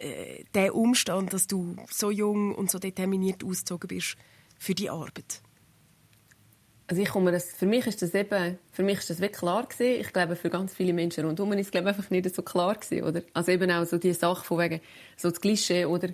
[0.00, 4.16] äh, der Umstand, dass du so jung und so determiniert ausgezogen bist
[4.58, 5.42] für die Arbeit?
[6.86, 9.64] Also ich komme das, für mich ist das eben, für mich ist das wirklich klar
[9.64, 10.00] gewesen.
[10.00, 13.04] Ich glaube, für ganz viele Menschen rundherum ist es glaube einfach nicht so klar gewesen,
[13.04, 13.22] oder?
[13.32, 14.80] Also eben auch so die Sache von wegen,
[15.16, 16.08] so das Klischee, oder?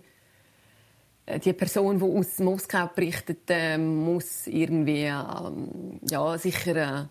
[1.24, 7.08] Äh, die Person, die aus Moskau berichtet, äh, muss irgendwie, ähm, ja, sicher,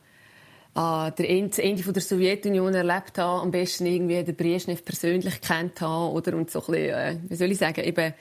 [0.76, 5.80] äh, der Ende, Ende der Sowjetunion erlebt haben, am besten irgendwie den Brezhnev persönlich kennt
[5.82, 6.36] haben, oder?
[6.36, 8.14] Und so ein bisschen, äh, wie soll ich sagen, eben,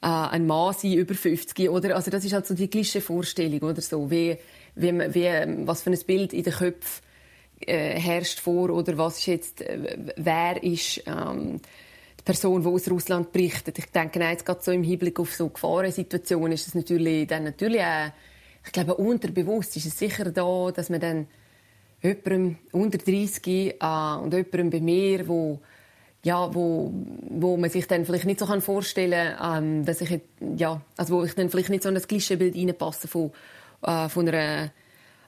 [0.00, 1.96] äh, ein Mann sein, über 50, oder?
[1.96, 4.38] Also das ist halt so die gleiche Vorstellung, oder so, wie,
[4.74, 7.02] wie, wie, was für ein Bild in den Köpfen
[7.60, 11.60] äh, herrscht vor oder was ist jetzt, äh, wer ist ähm,
[12.18, 13.78] die Person, die aus Russland berichtet.
[13.78, 17.82] Ich denke, jetzt gerade so im Hinblick auf so Gefahrensituationen ist es natürlich dann natürlich
[17.82, 18.12] auch,
[18.64, 21.26] ich glaube, unterbewusst ist es sicher da, dass man dann
[22.02, 23.74] jemandem unter 30 äh,
[24.22, 25.60] und jemandem bei mir, wo
[26.24, 26.92] ja, wo,
[27.30, 30.20] wo man sich dann vielleicht nicht so vorstellen kann, ähm, dass ich,
[30.56, 33.30] ja, also wo ich dann vielleicht nicht so in das Klischeebild reinpasse von
[33.82, 34.70] äh, von einer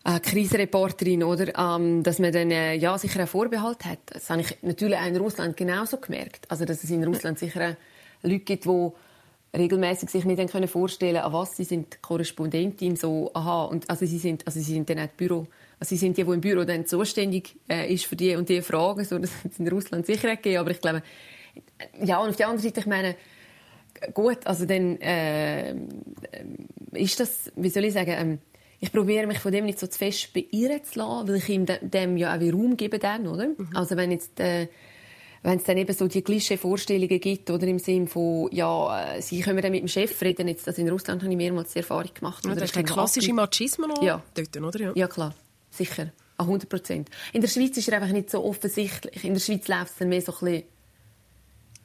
[0.04, 3.98] äh, Krisenreporterin, oder, ähm, dass man dann äh, ja, sicher einen Vorbehalt hat.
[4.06, 6.50] Das habe ich natürlich auch in Russland genauso gemerkt.
[6.50, 7.76] Also, dass es in Russland sicher
[8.22, 8.90] Leute gibt, die
[9.56, 14.06] regelmäßig sich nicht dann können vorstellen an was sie sind Korrespondentin so aha und also
[14.06, 15.48] sie sind also sie sind dann auch Büro
[15.80, 18.62] also sie sind die die im Büro dann zuständig äh, ist für die und die
[18.62, 21.02] Fragen so das in Russland sicher gegeben aber ich glaube
[22.02, 23.16] ja und auf der anderen Seite ich meine
[24.14, 25.74] gut, also dann äh,
[26.92, 28.38] ist das, wie soll ich sagen, ähm,
[28.78, 31.66] ich probiere mich von dem nicht so zu fest beirren zu lassen, weil ich ihm
[31.66, 33.48] dem ja auch Raum gebe dann, oder?
[33.48, 33.68] Mhm.
[33.74, 34.68] Also wenn jetzt äh,
[35.42, 39.22] wenn es dann eben so die gleichen Vorstellungen gibt, oder im Sinne von, ja, äh,
[39.22, 41.78] sie können dann mit dem Chef reden, jetzt, also in Russland habe ich mehrmals die
[41.78, 42.44] Erfahrung gemacht.
[42.44, 44.22] Ja, das ist der klassische Machismo ja.
[44.34, 44.80] dort, oder?
[44.80, 44.92] Ja.
[44.94, 45.34] ja, klar,
[45.70, 47.10] sicher, 100 Prozent.
[47.32, 49.24] In der Schweiz ist er einfach nicht so offensichtlich.
[49.24, 50.62] In der Schweiz läuft es dann mehr so ein bisschen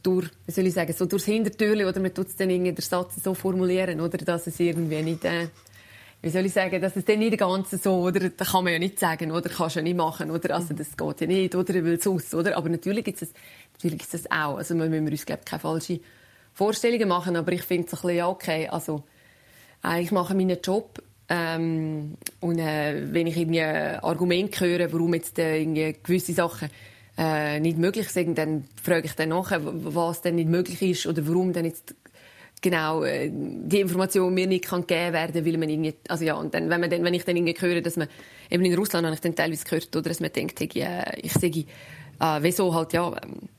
[0.06, 2.82] durch, wie soll ich sagen, so durchs Hintertürchen oder man tut es dann irgendwie den
[2.82, 5.48] Satz so formulieren, oder, dass es irgendwie nicht, äh,
[6.22, 8.80] wie soll ich sagen, dass es dann nicht ganz so, oder, das kann man ja
[8.80, 11.74] nicht sagen, oder, kannst du ja nicht machen, oder, also das geht ja nicht, oder,
[11.74, 13.34] will es oder, aber natürlich gibt es,
[13.74, 16.00] natürlich gibt es auch, also wir müssen uns, glaube ich, keine falschen
[16.54, 19.04] Vorstellungen machen, aber ich finde es ein bisschen, ja, okay, also,
[19.84, 25.40] äh, ich mache meinen Job, ähm, und äh, wenn ich irgendwie Argumente höre, warum jetzt
[25.40, 26.70] äh, irgendwie gewisse Sachen
[27.18, 31.28] äh, nicht möglich sind, dann frage ich dann nachher, was denn nicht möglich ist oder
[31.28, 31.96] warum dann jetzt
[32.62, 36.54] genau äh, die Information mir nicht kann gegeben werden, weil man irgendwie, also ja, und
[36.54, 38.08] dann, wenn man dann, wenn ich dann irgendwie höre, dass man
[38.50, 41.34] eben in Russland habe ich dann teilweise gehört, oder dass man denkt, hey, äh, ich
[41.34, 41.66] sage,
[42.20, 43.50] äh, wieso halt ja ähm,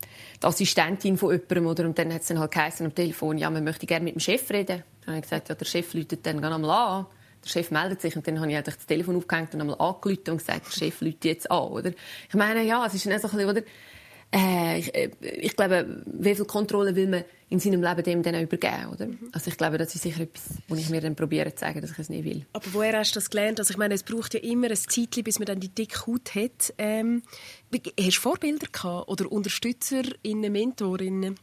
[0.41, 3.51] die Assistentin von jemandem oder und dann hat es dann halt geheißen am Telefon, ja,
[3.51, 4.83] man möchte gerne mit dem Chef reden.
[5.01, 7.07] Dann habe ich gesagt, ja, der Chef läutet dann einmal an.
[7.47, 10.31] Der Chef meldet sich und dann habe ich halt das Telefon aufgehängt und einmal angerufen
[10.31, 11.93] und gesagt, der Chef läutet jetzt an, oder?
[12.29, 13.63] Ich meine, ja, es ist dann so ein bisschen, oder?
[14.33, 18.43] Äh, ich, äh, ich, glaube, wie viel Kontrolle will man in seinem Leben dem dann
[18.43, 19.07] übergeben, oder?
[19.07, 19.31] Mhm.
[19.33, 21.93] Also ich glaube, das ist sicher etwas, wo ich mir dann probiere zu sagen, dass
[21.93, 22.45] ich es nicht will.
[22.53, 23.61] Aber woher hast du das gelernt?
[23.61, 26.35] Also ich meine, es braucht ja immer ein Zeitchen, bis man dann die dicke Haut
[26.35, 26.75] hat.
[26.77, 27.23] Ähm,
[27.73, 31.37] hast du Vorbilder gehabt oder Unterstützer in Mentorinnen?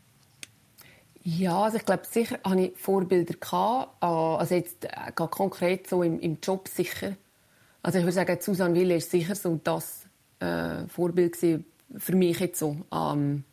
[1.24, 4.04] Ja, also ich glaube, sicher hatte ich Vorbilder gehabt.
[4.04, 7.16] Ah, also jetzt äh, konkret so im, im Job sicher.
[7.82, 10.06] Also ich würde sagen, Susanne Wille ist sicher so das
[10.40, 12.78] äh, Vorbild für mich jetzt so.
[12.94, 13.44] Ähm,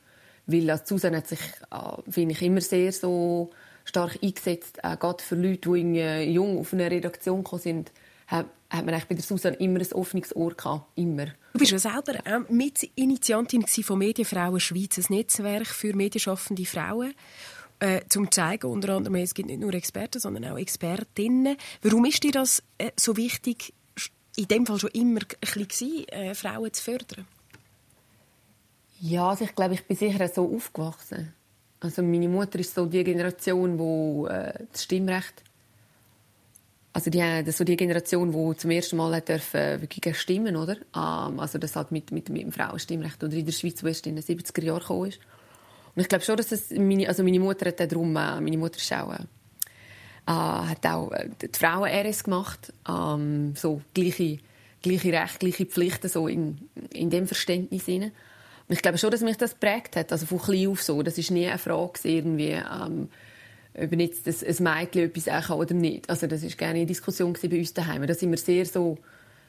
[0.46, 3.50] weil als Susan hat sich, äh, finde ich, immer sehr so
[3.84, 7.92] stark eingesetzt, äh, gerade für Leute, die äh, jung auf eine Redaktion gekommen sind,
[8.26, 11.26] hat, hat man bei der Susan immer ein offenes Ohr gehabt, immer.
[11.52, 17.14] Du bist ja selber auch Mitinitiantin von Medienfrauen Schweiz, ein Netzwerk für medienschaffende Frauen.
[17.80, 21.56] Äh, zum zeigen, unter anderem, es gibt nicht nur Experten, sondern auch Expertinnen.
[21.80, 23.72] Warum ist dir das äh, so wichtig,
[24.36, 27.26] in dem Fall schon immer ein bisschen, äh, Frauen zu fördern?
[29.00, 31.32] Ja, also ich glaube, ich bin sicher so aufgewachsen.
[31.80, 35.42] Also meine Mutter ist so die Generation, wo äh, das Stimmrecht,
[36.92, 40.54] also die, das so die Generation, wo zum ersten Mal hat dürfen, äh, wirklich stimmen,
[40.54, 40.76] oder?
[40.94, 44.06] Ähm, also das halt mit, mit, mit dem Frauenstimmrecht oder in der Schweiz, wo erst
[44.06, 45.20] in den 70er Jahren gekommen ist.
[46.00, 48.78] Und ich glaube schon, dass das meine, also meine Mutter hat darum, äh, meine Mutter
[48.78, 49.18] ist auch, äh,
[50.26, 54.38] äh hat auch äh, die Frauen-RS gemacht, ähm, so gleiche,
[54.80, 58.12] gleiche Rechte, gleiche Pflichten, so in, in dem Verständnis hinein
[58.72, 61.02] ich glaube schon, dass mich das prägt hat, also von klein auf so.
[61.02, 63.08] Das ist nie eine Frage irgendwie, ähm,
[63.74, 66.08] ob jetzt das, ein Mädchen etwas auch oder nicht.
[66.08, 68.06] Also das ist gerne eine Diskussion bei uns daheim.
[68.06, 68.96] Da sind wir sehr so,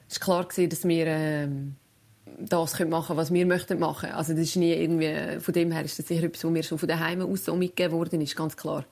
[0.07, 1.75] es ist klar gewesen, dass wir ähm,
[2.25, 4.11] das können machen, was wir möchten machen.
[4.11, 6.77] Also das ist nie irgendwie, von dem her ist das sicher etwas, was mir schon
[6.77, 8.85] von daheim aus so mitgegeben worden ist, ganz klar.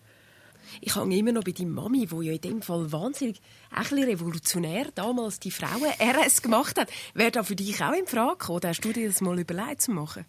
[0.81, 4.87] Ich hänge immer noch bei deiner Mami, die ja in dem Fall wahnsinnig ein revolutionär
[4.93, 6.89] damals die Frauen RS gemacht hat.
[7.13, 8.61] Wäre das für dich auch in Frage gekommen?
[8.63, 10.25] Hast du dir das mal überlegt zu machen?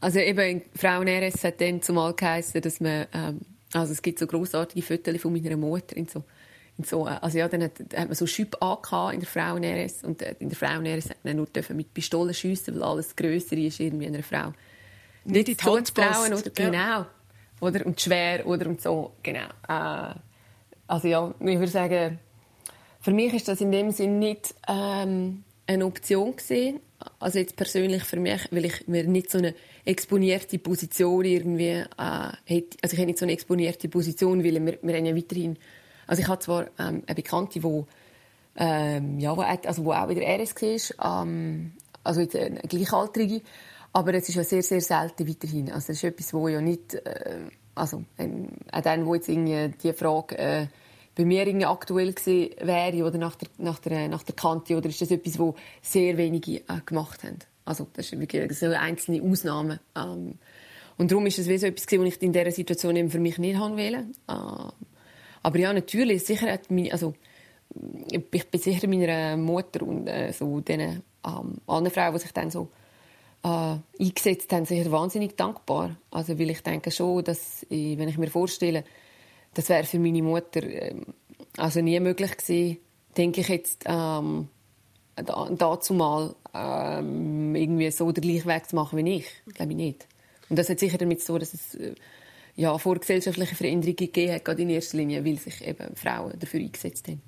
[0.00, 3.40] Also eben, Frauen RS hat dann zumal geheißen, dass man, ähm,
[3.72, 6.24] also es gibt so grossartige Fotos von meiner Mutter in so,
[6.78, 10.04] in so, äh, also ja, dann hat, hat man so Schüpp in der Frauen RS
[10.04, 13.60] und äh, in der Frauen RS hat man nur mit Pistolen schiessen, weil alles Größere
[13.60, 14.52] ist irgendwie einer Frau.
[15.24, 16.50] Nicht, in die Hand Frauen, oder?
[16.50, 16.72] Genau.
[16.72, 17.10] Ja
[17.64, 17.86] oder?
[17.86, 18.66] Und schwer, oder?
[18.66, 19.48] Und so, genau.
[19.68, 20.14] Äh,
[20.86, 22.18] also ja, ich würde sagen,
[23.00, 26.80] für mich ist das in dem Sinn nicht ähm, eine Option gewesen.
[27.18, 32.32] Also jetzt persönlich für mich, weil ich mir nicht so eine exponierte Position irgendwie äh,
[32.44, 32.78] hätte.
[32.82, 35.58] Also ich hätte nicht so eine exponierte Position, weil wir, wir haben ja weiterhin...
[36.06, 37.84] Also ich habe zwar ähm, eine Bekannte, die
[38.56, 40.54] ähm, ja, wo, also wo auch wieder RS
[40.98, 41.72] war, ähm,
[42.04, 43.42] also jetzt eine Gleichaltrige,
[43.92, 45.72] aber es ist ja sehr, sehr selten weiterhin.
[45.72, 47.38] Also das ist etwas, wo ja nicht, äh,
[47.74, 50.66] also ähm, auch dann, wo jetzt die Frage äh,
[51.16, 55.00] bei mir aktuell gewesen wäre oder nach der, nach der, nach der Kante, oder ist
[55.00, 57.38] das etwas, wo sehr wenige äh, gemacht haben?
[57.64, 59.80] Also das ist wirklich so einzelne Ausnahmen.
[59.96, 60.38] Ähm,
[60.96, 63.38] und darum ist es wie so etwas, was ich in dieser Situation eben für mich
[63.38, 64.06] nicht haben wollte.
[64.28, 64.93] Äh,
[65.44, 67.12] aber ja, natürlich, sicher hat meine, also
[68.10, 72.50] ich bin sicher meiner Mutter und äh, so den ähm, anderen Frauen, die sich dann
[72.50, 72.68] so
[73.42, 75.96] äh, eingesetzt haben, sicher wahnsinnig dankbar.
[76.10, 78.84] Also, weil ich denke schon, dass, ich, wenn ich mir vorstelle,
[79.52, 80.94] das wäre für meine Mutter äh,
[81.58, 82.78] also nie möglich gewesen,
[83.14, 84.48] denke ich jetzt ähm,
[85.14, 89.26] dazu mal ähm, irgendwie so den gleichen Weg zu machen wie ich.
[89.52, 90.06] Glaube ich nicht.
[90.48, 91.94] Und das hat sicher damit zu tun, dass es äh,
[92.56, 97.08] ja, vorgesellschaftliche Veränderungen gegeben hat, gerade in erster Linie, weil sich eben Frauen dafür eingesetzt
[97.08, 97.22] haben.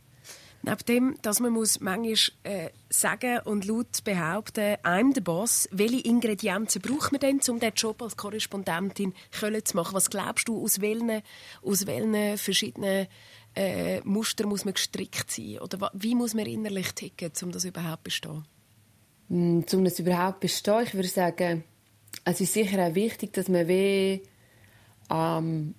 [0.63, 6.01] Neben dem, dass man muss manchmal äh, sagen und laut behaupten, I'm the Boss, welche
[6.01, 9.95] Ingredienzen braucht man denn, um diesen Job als Korrespondentin zu machen?
[9.95, 11.23] Was glaubst du, aus welchen,
[11.63, 13.07] aus welchen verschiedenen
[13.55, 15.59] äh, Mustern muss man gestrickt sein?
[15.61, 18.45] Oder wie muss man innerlich ticken, um das überhaupt zu bestehen?
[19.29, 21.65] Mm, um das überhaupt zu bestehen, ich würde sagen,
[22.25, 24.23] es ist sicher auch wichtig, dass man wie,
[25.11, 25.75] ähm,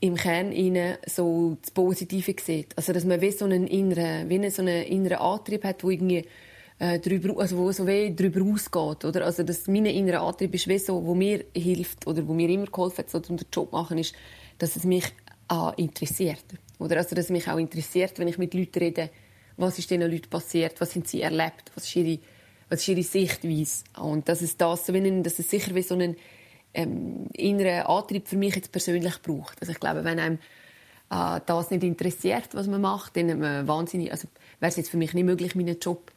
[0.00, 2.76] im Kern innen so das Positive sieht.
[2.76, 6.24] Also, dass man wie so einen inneren, wie so einen inneren Antrieb hat, wo irgendwie
[6.78, 9.24] äh, drüber, also wo so wie drüber ausgeht, oder?
[9.24, 12.66] Also, dass mein innerer Antrieb ist wie so, wo mir hilft, oder wo mir immer
[12.66, 14.14] geholfen hat, so, den Job machen, ist,
[14.58, 15.06] dass es mich
[15.50, 16.44] äh, interessiert.
[16.78, 16.98] Oder?
[16.98, 19.10] Also, dass es mich auch interessiert, wenn ich mit Leuten rede,
[19.56, 22.18] was ist diesen Leuten passiert, was sind sie erlebt, was ist ihre
[22.72, 23.84] Was ist ihre Sichtweise?
[24.00, 26.16] Und dass es das, dass es sicher wie so einen
[26.74, 29.60] ähm, inneren Antrieb für mich jetzt persönlich braucht.
[29.60, 30.38] Also ich glaube, wenn einem
[31.10, 34.28] äh, das nicht interessiert, was man macht, dann man wahnsinnig, also
[34.60, 36.10] wäre es jetzt für mich nicht möglich, meinen Job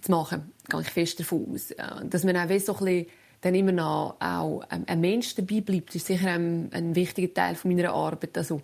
[0.00, 0.52] zu machen.
[0.68, 1.72] Gehe ich fest davon aus.
[1.72, 3.06] Äh, dass man auch so ein bisschen
[3.42, 7.74] dann immer noch auch ein Mensch dabei bleibt, ist sicher ein, ein wichtiger Teil von
[7.74, 8.36] meiner Arbeit.
[8.36, 8.60] Also,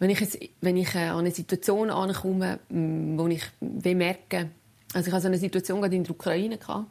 [0.00, 4.50] wenn ich, jetzt, wenn ich äh, an eine Situation ankomme, wo ich merke,
[4.92, 6.88] also ich hatte so eine Situation gerade in der Ukraine gehabt,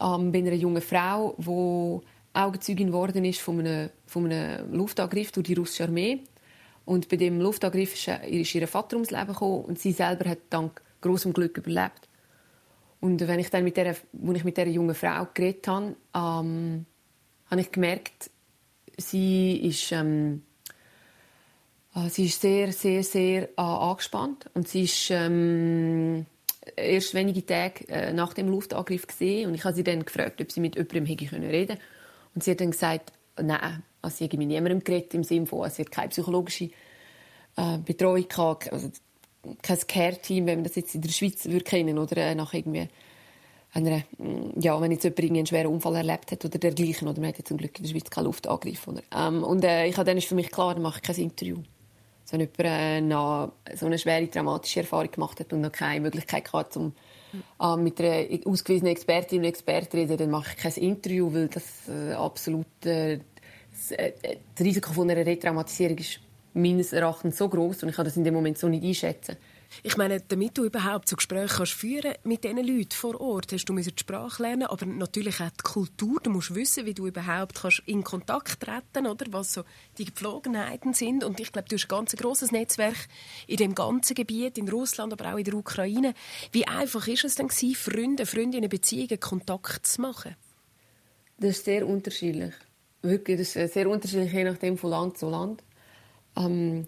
[0.00, 5.46] ähm, bei einer jungen Frau, die Augenzeugin geworden ist von einem, von einem Luftangriff durch
[5.46, 6.20] die russische Armee.
[6.84, 10.38] Und bei dem Luftangriff ist, ist ihr Vater ums Leben gekommen und sie selber hat
[10.50, 12.08] dank großem Glück überlebt.
[13.00, 14.02] Und wenn ich dann mit der, als
[14.34, 16.86] ich mit der jungen Frau geredet habe, ähm,
[17.50, 18.30] habe ich gemerkt,
[18.96, 20.42] sie ist, ähm,
[21.94, 26.26] äh, sie ist sehr, sehr, sehr äh, angespannt und sie ist ähm,
[26.76, 30.52] erst wenige Tage äh, nach dem Luftangriff gesehen und ich habe sie dann gefragt, ob
[30.52, 31.80] sie mit jemandem reden können.
[32.34, 35.82] Und sie hat dann gesagt, nein, also hat mit niemandem geredet im Sinne von, sie
[35.82, 36.70] hat keine psychologische
[37.56, 38.90] äh, Betreuung gehabt, also
[39.60, 42.88] kein Care-Team, wenn man das jetzt in der Schweiz würde kennen oder äh, nach irgendwie
[43.72, 47.28] einer, mm, ja, wenn jetzt jemand einen schweren Unfall erlebt hat oder dergleichen, oder man
[47.28, 48.86] hat ja zum Glück in der Schweiz keinen Luftangriff.
[48.86, 49.02] Oder?
[49.14, 51.58] Ähm, und äh, ich, dann ist für mich klar, dann mache ich kein Interview.
[52.30, 56.52] Also, wenn jemand äh, so eine schwere, traumatische Erfahrung gemacht hat und noch keine Möglichkeit
[56.52, 56.92] hat, um
[57.60, 61.88] äh, mit einer ausgewiesenen Expertin und Experten reden, dann mache ich kein Interview, weil das
[61.88, 63.20] äh, absolut äh,
[63.90, 64.12] äh,
[64.54, 66.20] das Risiko von einer Retraumatisierung ist
[66.54, 69.36] meines Erachtens so groß und ich kann das in dem Moment so nicht einschätzen.
[69.82, 73.64] Ich meine, damit du überhaupt so Gespräche kannst führen mit diesen Leuten vor Ort, hast
[73.64, 76.20] du die Sprache lernen, aber natürlich auch die Kultur.
[76.22, 79.64] Du musst wissen, wie du überhaupt kannst in Kontakt treten, oder was so
[79.98, 81.24] die Gepflogenheiten sind.
[81.24, 83.08] Und ich glaube, du hast ein ganz grosses Netzwerk
[83.46, 86.14] in dem ganzen Gebiet, in Russland, aber auch in der Ukraine.
[86.52, 90.36] Wie einfach ist es denn Freunde, Freundinnen, Beziehungen, Kontakt zu machen?
[91.38, 92.54] Das ist sehr unterschiedlich.
[93.02, 95.62] Wirklich, das ist sehr unterschiedlich, je nachdem von Land zu Land.
[96.36, 96.86] Ähm,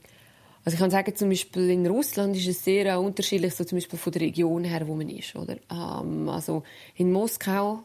[0.65, 3.99] also ich kann sagen, zum Beispiel in Russland ist es sehr unterschiedlich, so zum Beispiel
[3.99, 5.37] von der Region her, wo man ist.
[5.37, 5.59] Oder?
[5.71, 6.63] Ähm, also
[6.97, 7.85] in Moskau,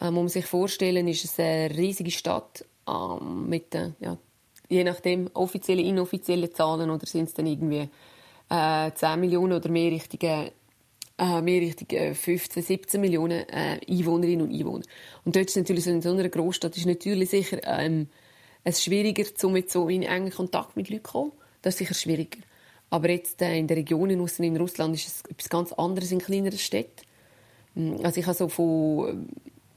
[0.00, 4.18] ähm, muss man sich vorstellen, ist es eine riesige Stadt ähm, mit, äh, ja,
[4.68, 7.88] je nachdem, offizielle, inoffizielle Zahlen oder sind es dann irgendwie
[8.50, 10.28] äh, 10 Millionen oder mehr Richtung,
[11.18, 14.84] äh, mehr Richtung 15, 17 Millionen äh, Einwohnerinnen und Einwohner.
[15.24, 18.08] Und dort ist natürlich so in so einer Großstadt ist natürlich sicher ähm,
[18.64, 21.32] es schwieriger, mit so in engen Kontakt mit Leuten zu kommen.
[21.62, 22.40] Das ist sicher schwieriger.
[22.90, 26.58] Aber jetzt äh, in der Region in Russland ist es etwas ganz anderes in kleineren
[26.58, 27.06] Städten.
[27.74, 29.28] Hm, also ich habe so von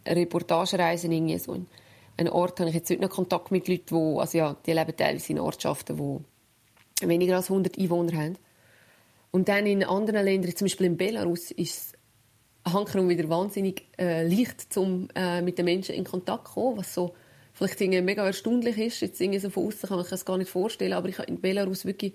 [0.04, 1.67] äh, Reportagereisen irgendwie so in
[2.17, 4.95] einem Ort habe ich jetzt heute noch Kontakt mit Leuten, die, also ja, die leben
[4.95, 8.38] teilweise in Ortschaften, die weniger als 100 Einwohner haben.
[9.32, 11.95] Und dann in anderen Ländern, zum Beispiel in Belarus, ist
[12.63, 16.93] es wieder wahnsinnig äh, leicht, um äh, mit den Menschen in Kontakt zu kommen, was
[16.93, 17.13] so
[17.56, 19.00] vielleicht irgendwie mega erstaunlich ist.
[19.00, 21.39] Jetzt irgendwie so von außen kann sich das gar nicht vorstellen, aber ich habe in
[21.39, 22.13] Belarus wirklich,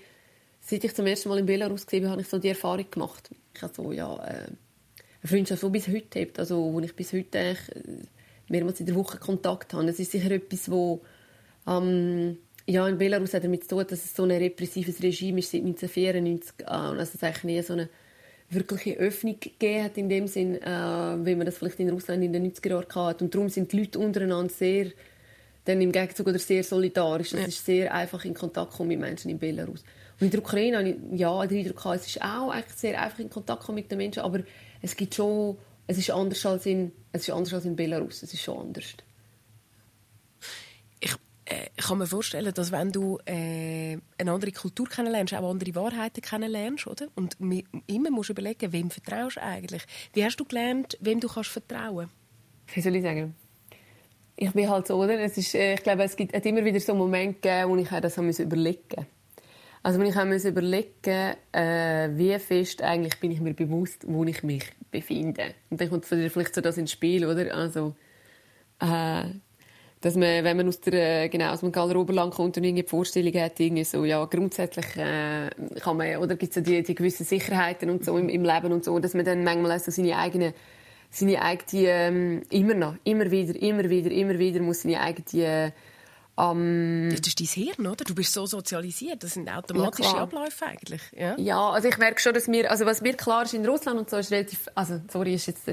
[0.61, 3.31] seit ich zum ersten Mal in Belarus gesehen habe, ich so die Erfahrung gemacht.
[3.55, 4.46] Ich habe so, ja, äh,
[5.22, 7.55] eine Freundschaft, die bis heute hat, also wo ich bis heute äh,
[8.48, 9.88] mehrmals in der Woche Kontakt habe.
[9.88, 11.00] Es ist sicher etwas, wo
[11.66, 15.50] ähm, ja, in Belarus hat damit zu tun, dass es so ein repressives Regime ist
[15.50, 17.88] seit 1994 äh, und also es eigentlich nie so eine
[18.50, 20.66] wirkliche Öffnung gegeben hat in dem Sinn, äh,
[21.24, 23.24] wie man das vielleicht in Russland in den 90er Jahren hatte.
[23.24, 24.90] Und darum sind die Leute untereinander sehr
[25.64, 27.33] dann im Gegenzug oder sehr solidarisch.
[27.33, 27.46] Es ja.
[27.46, 29.85] ist sehr einfach in Kontakt kommen mit Menschen in Belarus.
[30.20, 33.18] Und in der Ukraine habe ich ja den Eindruck es ist auch eigentlich sehr einfach
[33.18, 34.40] in Kontakt kommen mit den Menschen, aber
[34.83, 38.23] es gibt schon, es ist anders als in, es ist anders als in Belarus.
[38.23, 38.85] Es ist schon anders.
[41.01, 41.14] Ich
[41.46, 46.20] äh, kann mir vorstellen, dass wenn du äh, eine andere Kultur kennenlernst, auch andere Wahrheiten
[46.20, 47.09] kennenlernst, oder?
[47.14, 47.37] Und
[47.87, 49.85] immer musst du überlegen, wem vertraust du eigentlich?
[50.12, 52.11] Wie hast du gelernt, wem du kannst vertrauen?
[52.75, 53.35] Wie soll ich sagen?
[54.40, 55.20] Ich bin halt so, oder?
[55.20, 57.88] Es ist, äh, ich glaube, es gibt, hat immer wieder so Momente gegeben, wo ich
[57.88, 59.07] das überlegen musste.
[59.83, 64.42] Also wenn ich mir überlegen äh, wie fest eigentlich bin ich mir bewusst, wo ich
[64.42, 65.55] mich befinde.
[65.68, 67.55] Und dann kommt vielleicht so das ins Spiel, oder?
[67.55, 67.94] Also,
[68.81, 69.24] äh,
[70.00, 72.88] dass man, wenn man aus, der, genau, aus dem Galler Oberland kommt und irgendwie die
[72.88, 75.50] Vorstellung hat, irgendwie so, ja, grundsätzlich äh,
[75.81, 78.72] kann man, oder gibt es so die, die gewissen Sicherheiten und so im, im Leben
[78.72, 80.55] und so, dass man dann manchmal auch so seine eigenen
[81.11, 85.73] seine eigene, ähm, immer noch, immer wieder, immer wieder, immer wieder muss seine eigene
[86.40, 88.05] ähm, das ist dein Hirn, oder?
[88.05, 89.23] Du bist so sozialisiert.
[89.23, 91.03] Das sind automatische ja, Abläufe eigentlich.
[91.12, 91.37] Ja.
[91.38, 94.11] ja, also ich merke schon, dass mir, also was mir klar ist in Russland und
[94.11, 95.68] so ist relativ, also sorry, ist jetzt,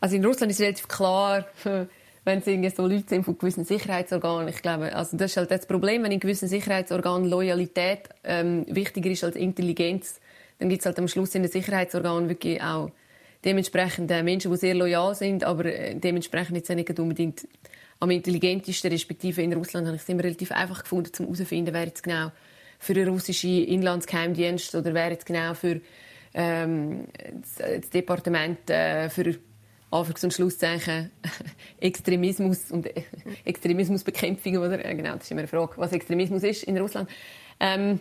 [0.00, 1.46] also in Russland ist relativ klar,
[2.24, 4.48] wenn es irgendwie so Leute sind von gewissen Sicherheitsorganen.
[4.48, 9.10] Ich glaube, also das ist halt das Problem, wenn in gewissen Sicherheitsorganen Loyalität ähm, wichtiger
[9.10, 10.20] ist als Intelligenz,
[10.58, 12.90] dann gibt es halt am Schluss in den Sicherheitsorganen wirklich auch
[13.44, 17.46] dementsprechend äh, Menschen, die sehr loyal sind, aber äh, dementsprechend jetzt nicht unbedingt
[18.00, 21.84] am intelligentesten, respektive in Russland habe ich es immer relativ einfach gefunden, um herauszufinden, wer
[21.84, 22.32] jetzt genau
[22.78, 25.80] für den russischen Inlandsgeheimdienst oder wer jetzt genau für
[26.32, 27.08] ähm,
[27.42, 29.34] das, Departement äh, für
[29.90, 31.10] Anführungs- und Schlusszeichen
[31.80, 32.88] Extremismus und
[33.44, 34.78] Extremismusbekämpfung, oder?
[34.78, 37.10] Genau, das ist immer eine Frage, was Extremismus ist in Russland.
[37.58, 38.00] Ähm,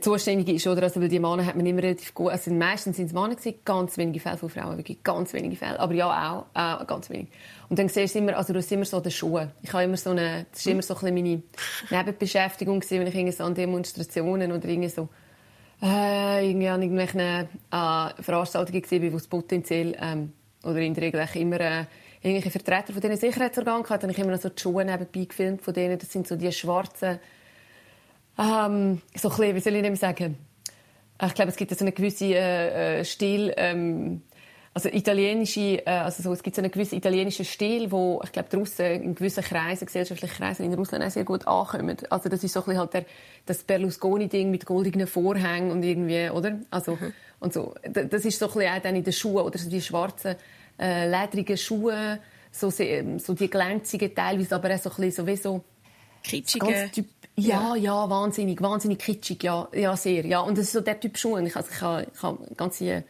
[0.00, 0.66] zuständig ist.
[0.66, 0.84] Oder?
[0.84, 2.30] Also, weil die Männer hat man immer relativ gut.
[2.30, 5.78] Also, meistens sind es Männer gewesen, ganz wenige Fälle von Frauen, wirklich ganz wenige Fälle.
[5.78, 7.28] Aber ja, auch, äh, ganz wenig.
[7.68, 9.50] Und dann siehst du immer, also du hast immer so den Schuhe.
[9.62, 11.42] Ich habe immer so eine, das war immer so ein meine
[11.90, 15.08] Nebenbeschäftigung gewesen, wenn ich irgendwie so an Demonstrationen oder irgendwie so,
[15.82, 20.32] äh, irgendwie an irgendwelchen äh, Veranstaltungen war, wo es potenziell, ähm,
[20.64, 21.84] oder in der Regel immer, äh,
[22.22, 25.62] irgendwelche Vertreter von diesen Sicherheitsorganen dann habe ich immer noch so die Schuhe nebenbei gefilmt
[25.62, 25.98] von denen.
[25.98, 27.18] Das sind so die schwarzen,
[28.38, 30.38] ähm, so ein bisschen, wie soll ich dem sagen?
[31.24, 34.22] Ich glaube, es gibt so einen gewissen äh, äh, Stil, ähm,
[34.74, 38.48] also italienische, äh, also so, es gibt so einen gewissen italienischen Stil, wo ich glaube,
[38.48, 41.96] draussen in gewissen Kreisen, gesellschaftlichen Kreisen in Russland auch sehr gut ankommen.
[42.10, 43.04] Also das ist so ein bisschen halt der,
[43.44, 46.58] das Berlusconi-Ding mit goldenen Vorhängen und irgendwie, oder?
[46.70, 47.12] Also, mhm.
[47.38, 47.74] und so.
[47.82, 50.36] Das ist so ein bisschen auch dann in den Schuhen, oder so die schwarzen,
[50.80, 52.18] äh, ledrigen Schuhe,
[52.50, 55.64] so, so die glänzigen teilweise, aber auch so ein bisschen so wie so...
[56.22, 56.90] Kitschige.
[57.36, 60.40] Ja, ja, wahnsinnig, wahnsinnig kitschig, ja, ja, sehr, ja.
[60.40, 61.42] Und das ist so der Typ Schuhe.
[61.46, 63.04] Ich, also, ich habe, ich habe ganze,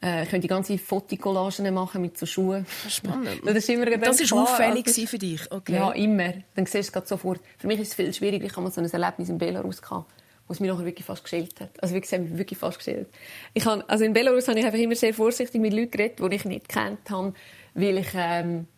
[0.00, 2.66] äh, ich könnte ganze Fotocollagen machen mit so Schuhen.
[2.88, 3.40] Spannend.
[3.44, 5.74] das ist immer Das ist auffällig also, für dich, okay.
[5.74, 6.34] Ja, immer.
[6.54, 7.40] Dann siehst du es sofort.
[7.58, 8.46] Für mich ist es viel schwieriger.
[8.46, 10.08] Ich habe mal so ein Erlebnis in Belarus gehabt,
[10.46, 11.70] wo es mich nachher wirklich fast geschält hat.
[11.82, 13.08] Also wirklich, es wirklich fast geschält.
[13.54, 16.36] Ich habe, also in Belarus habe ich einfach immer sehr vorsichtig mit Leuten geredet, die
[16.36, 17.34] ich nicht kennt habe,
[17.74, 18.68] weil ich, ähm,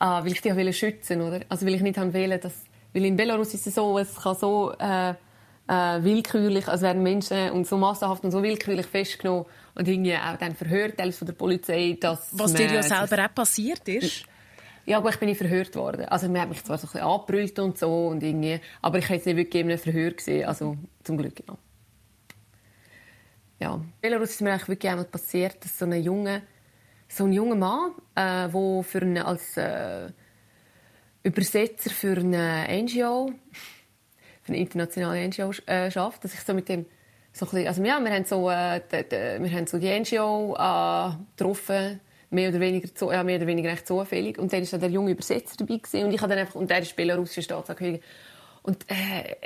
[0.00, 1.40] ah, weil ich die schützen oder?
[1.48, 4.72] Also weil ich nicht wollte, dass weil in Belarus ist es so, es kann so
[4.78, 10.16] äh, äh, willkürlich, also werden Menschen und so massenhaft und so willkürlich festgenommen und irgendwie
[10.16, 14.24] auch dann verhört, teils von der Polizei, dass Was dir ja selber auch passiert ist.
[14.86, 16.06] Ja, aber ich bin nicht verhört worden.
[16.06, 19.04] Also man hat mich zwar so ein bisschen angebrüllt und so und irgendwie, aber ich
[19.04, 21.56] habe jetzt nicht wirklich in einem Verhör gesehen, also zum Glück ja.
[23.60, 26.40] Ja, in Belarus ist mir eigentlich wirklich einmal passiert, dass so ein junger,
[27.10, 30.10] so ein junger Mann, äh, der für eine, als äh,
[31.22, 33.32] Übersetzer für eine NGO,
[34.42, 36.86] für eine internationale NGO äh, schafft, dass ich so mit dem
[37.32, 40.54] so bisschen, also ja, wir haben so, äh, die, die, wir haben so die NGO
[40.56, 44.38] äh, getroffen, mehr oder weniger, ja, mehr oder weniger recht zufällig.
[44.38, 46.80] Und dann war der junge Übersetzer dabei gewesen, und ich habe dann einfach, und der
[46.80, 48.02] ist belarussischer Staatsangehöriger.
[48.62, 49.36] Und äh,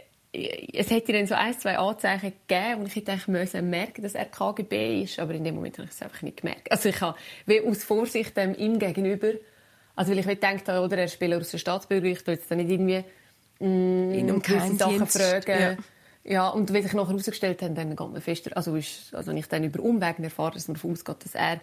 [0.73, 4.15] es hätte dann so ein, zwei Anzeichen gegeben, und ich hätte eigentlich müssen merken, dass
[4.15, 6.71] er KGB ist, aber in dem Moment habe ich es einfach nicht gemerkt.
[6.73, 7.17] Also ich habe
[7.47, 9.33] wie aus Vorsicht dem ihm gegenüber
[9.97, 12.51] also weil ich nicht gedacht habe, oder, er spielt aus der Staatsbürger, ich will jetzt
[12.51, 13.05] dann nicht irgendwie
[13.61, 15.61] mm, in um gewisse Sachen fragen.
[15.61, 15.77] Ja.
[16.25, 16.49] ja.
[16.49, 19.47] und wie sich nachher herausgestellt hat, dann geht man fester, also, ist, also wenn ich
[19.47, 21.61] dann über Umwegen erfahre, dass man davon ausgeht, dass er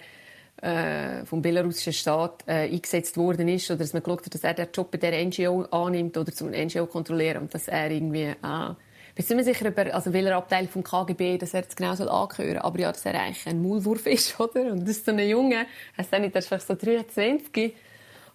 [0.58, 4.54] äh, vom belarussischen Staat äh, eingesetzt worden ist oder dass man geschaut hat, dass er
[4.54, 8.76] den Job bei der NGO annimmt oder zum NGO kontrollieren und dass er irgendwie äh,
[9.14, 12.10] ich bin mir sicher, über, also welcher Abteil vom KGB dass er jetzt genau soll
[12.10, 14.72] angehören aber ja, dass er eigentlich ein Maulwurf ist, oder?
[14.72, 15.66] Und das ist so ein Junge,
[15.98, 17.76] er ist nicht, er ist vielleicht so 23,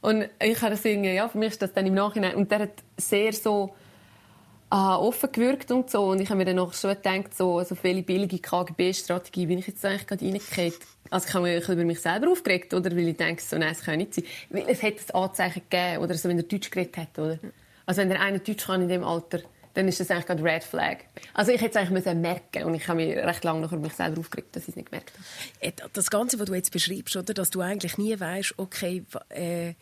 [0.02, 2.60] und ich habe das irgendwie, ja, für mich ist das dann im Nachhinein, und der
[2.60, 3.74] hat sehr so
[4.70, 6.04] äh, offen gewirkt und so.
[6.06, 9.66] Und ich habe mir dann noch schon gedacht, so, also welche billige KGB-Strategie bin ich
[9.66, 10.78] jetzt eigentlich gerade reingekehrt.
[11.10, 12.90] Also ich habe mich über mich selber aufgeregt, oder?
[12.90, 14.24] Weil ich denke, so, nein, es kann nicht sein.
[14.50, 17.38] Weil es hätte ein Anzeichen gegeben, oder so, wenn er Deutsch geredet hätte, oder?
[17.86, 19.40] Also wenn der eine Deutsch kann in dem Alter,
[19.76, 21.00] dann ist das eigentlich gerade Red Flag.
[21.34, 23.92] Also ich hätte es eigentlich merken und ich habe mich recht lange noch über mich
[23.92, 25.24] selber aufgeregt, dass ich es nicht gemerkt habe.
[25.60, 29.74] Äh, das Ganze, was du jetzt beschreibst, oder, dass du eigentlich nie weißt, okay, äh,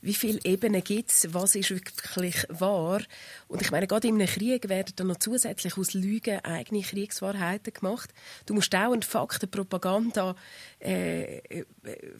[0.00, 3.02] wie viele Ebenen gibt es, was ist wirklich wahr.
[3.46, 7.74] Und ich meine, gerade in einem Krieg werden dann noch zusätzlich aus Lügen eigene Kriegswahrheiten
[7.74, 8.08] gemacht.
[8.46, 10.34] Du musst in Fakten, Propaganda,
[10.82, 11.64] äh, äh,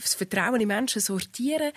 [0.01, 1.73] das Vertrauen in Menschen sortieren.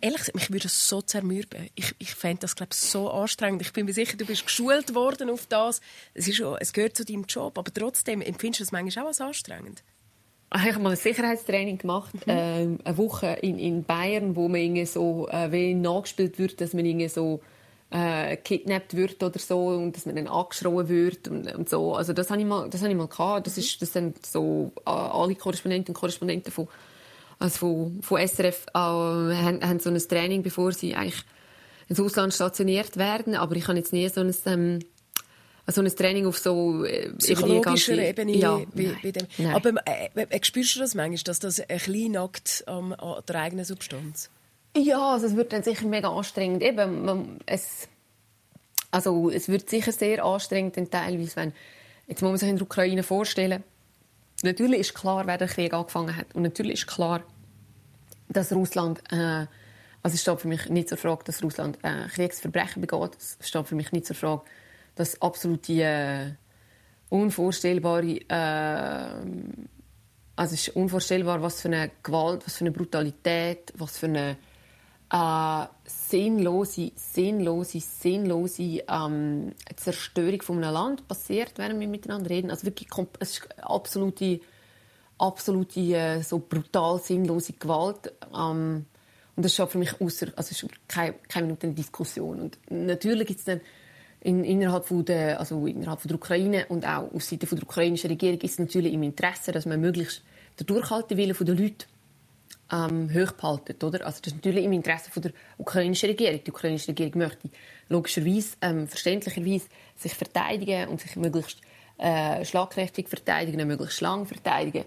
[0.00, 1.68] Ehrlich gesagt, mich würde das so zermürben.
[1.74, 3.62] Ich, ich fände das, glaube so anstrengend.
[3.62, 5.80] Ich bin mir sicher, du bist geschult worden auf das.
[6.12, 9.20] Es, ist es gehört zu deinem Job, aber trotzdem empfindest du es manchmal auch als
[9.20, 9.82] anstrengend.
[10.54, 12.32] Ich habe mal ein Sicherheitstraining gemacht, mhm.
[12.32, 17.08] äh, eine Woche in, in Bayern, wo man so äh, nachgespielt wird, dass man irgendwie
[17.08, 17.40] so
[17.94, 21.94] äh, kidnappt wird oder so und dass man dann angeschrien wird und, und, so.
[21.94, 23.46] Also das habe ich mal, das habe ich mal gehabt.
[23.46, 26.66] Das ist, das sind so äh, alle Korrespondenten und Korrespondenten von,
[27.38, 31.22] also von, von SRF äh, haben, haben so ein Training, bevor sie eigentlich
[31.88, 33.36] ins Ausland stationiert werden.
[33.36, 34.80] Aber ich habe jetzt nie so ein, ähm,
[35.68, 38.32] so ein Training auf so äh, psychologischer Ebene.
[38.32, 39.28] Ja, bei, bei dem.
[39.54, 43.36] Aber äh, äh, spürst du das manchmal, dass das ein bisschen nackt ähm, an der
[43.36, 44.30] eigenen Substanz?
[44.76, 46.62] Ja, also es wird dann sicher mega anstrengend.
[46.62, 47.88] Eben, man, es,
[48.90, 51.52] also es wird sicher sehr anstrengend, dann teilweise, wenn,
[52.08, 53.62] jetzt muss man sich in der Ukraine vorstellen,
[54.42, 56.34] natürlich ist klar, wer den Krieg angefangen hat.
[56.34, 57.22] Und natürlich ist klar,
[58.28, 59.46] dass Russland, äh,
[60.02, 63.16] also es steht für mich nicht zur Frage, dass Russland äh, Kriegsverbrechen begeht.
[63.16, 64.42] Es steht für mich nicht zur Frage,
[64.96, 66.32] dass absolute äh,
[67.10, 69.24] unvorstellbare, äh,
[70.36, 74.36] also es ist unvorstellbar, was für eine Gewalt, was für eine Brutalität, was für eine
[75.10, 82.50] äh, sinnlose, sinnlose, sinnlose ähm, Zerstörung von einem Land passiert, während wir miteinander reden.
[82.50, 82.88] Also wirklich,
[83.20, 84.40] es ist absolute,
[85.18, 88.12] absolute äh, so brutal sinnlose Gewalt.
[88.34, 88.86] Ähm,
[89.36, 92.40] und das ist für mich außer, also ist keine, keine Minute Diskussion.
[92.40, 93.60] Und natürlich gibt es dann
[94.20, 98.10] in, innerhalb, von der, also innerhalb von der Ukraine und auch auf Seite der ukrainischen
[98.10, 100.22] Regierung ist es natürlich im Interesse, dass man möglichst
[100.58, 101.86] den Durchhaltewillen der Leute
[102.74, 103.76] ähm, hochbehalten.
[103.82, 104.04] Oder?
[104.06, 106.40] Also das ist natürlich im Interesse von der ukrainischen Regierung.
[106.44, 107.48] Die ukrainische Regierung möchte
[107.88, 109.66] logischerweise, ähm, verständlicherweise
[109.96, 111.60] sich verteidigen und sich möglichst
[111.98, 114.84] äh, schlagkräftig verteidigen, möglichst lang verteidigen.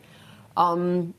[0.57, 1.13] Ähm,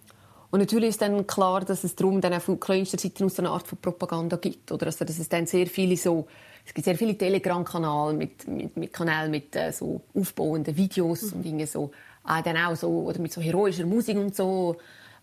[0.51, 3.51] und natürlich ist dann klar, dass es darum dann auch von ukrainischer Seite aus eine
[3.51, 4.73] Art von Propaganda gibt.
[4.73, 4.87] Oder?
[4.87, 6.27] Also, dass es dann sehr viele so,
[6.67, 11.33] es gibt sehr viele Telegram-Kanäle mit, mit, mit Kanälen mit äh, so aufbauenden Videos mhm.
[11.33, 11.91] und Dinge so,
[12.27, 14.77] äh, dann auch so, oder mit so heroischer Musik und so.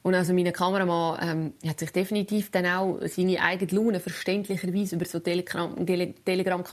[0.05, 5.05] Und also mein Kameramann ähm, hat sich definitiv dann auch seine eigene Laune verständlicherweise über
[5.05, 6.63] so Telegram-Kanäle Telegram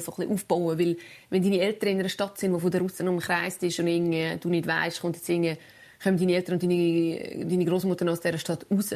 [0.00, 0.96] so aufbauen, weil
[1.28, 4.38] wenn deine Eltern in einer Stadt sind, die von den Russen umkreist ist und irgendwie,
[4.40, 5.58] du nicht weißt, kommt jetzt irgendwie,
[6.02, 8.92] kommen deine Eltern und deine, deine Großmutter aus dieser Stadt raus,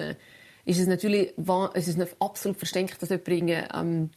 [0.65, 1.35] ist es natürlich
[1.75, 4.11] es ist absolut verständlich, dass jemand ähm,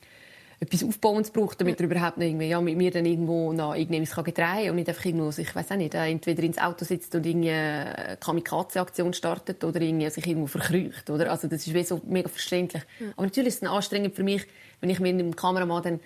[0.59, 4.05] etwas Aufbauendes braucht, damit er überhaupt noch irgendwie, ja, mit mir dann irgendwo noch irgendwie
[4.05, 7.13] kann drehen und nicht einfach irgendwo, ich weiß auch nicht, äh, entweder ins Auto sitzt
[7.15, 11.31] und irgendwie eine Kamikaze-Aktion startet oder irgendwie sich irgendwo verkrücht, oder?
[11.31, 12.83] Also das ist wie so mega verständlich.
[12.99, 13.07] Ja.
[13.15, 14.45] Aber natürlich ist es anstrengend für mich,
[14.79, 15.99] wenn ich mit dem Kameramann dann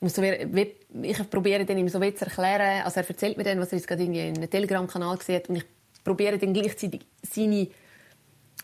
[0.00, 3.78] so, ich probiere dann ihm so zu erklären, also er erzählt mir dann, was er
[3.78, 5.64] jetzt gerade in einem Telegram-Kanal sieht und ich
[6.04, 7.68] probiere dann gleichzeitig seine